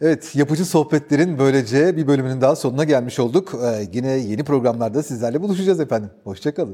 Evet, 0.00 0.36
yapıcı 0.36 0.64
sohbetlerin 0.64 1.38
böylece 1.38 1.96
bir 1.96 2.06
bölümünün 2.06 2.40
daha 2.40 2.56
sonuna 2.56 2.84
gelmiş 2.84 3.18
olduk. 3.18 3.52
Ee, 3.64 3.86
yine 3.92 4.10
yeni 4.10 4.44
programlarda 4.44 5.02
sizlerle 5.02 5.42
buluşacağız 5.42 5.80
efendim. 5.80 6.10
Hoşçakalın. 6.24 6.73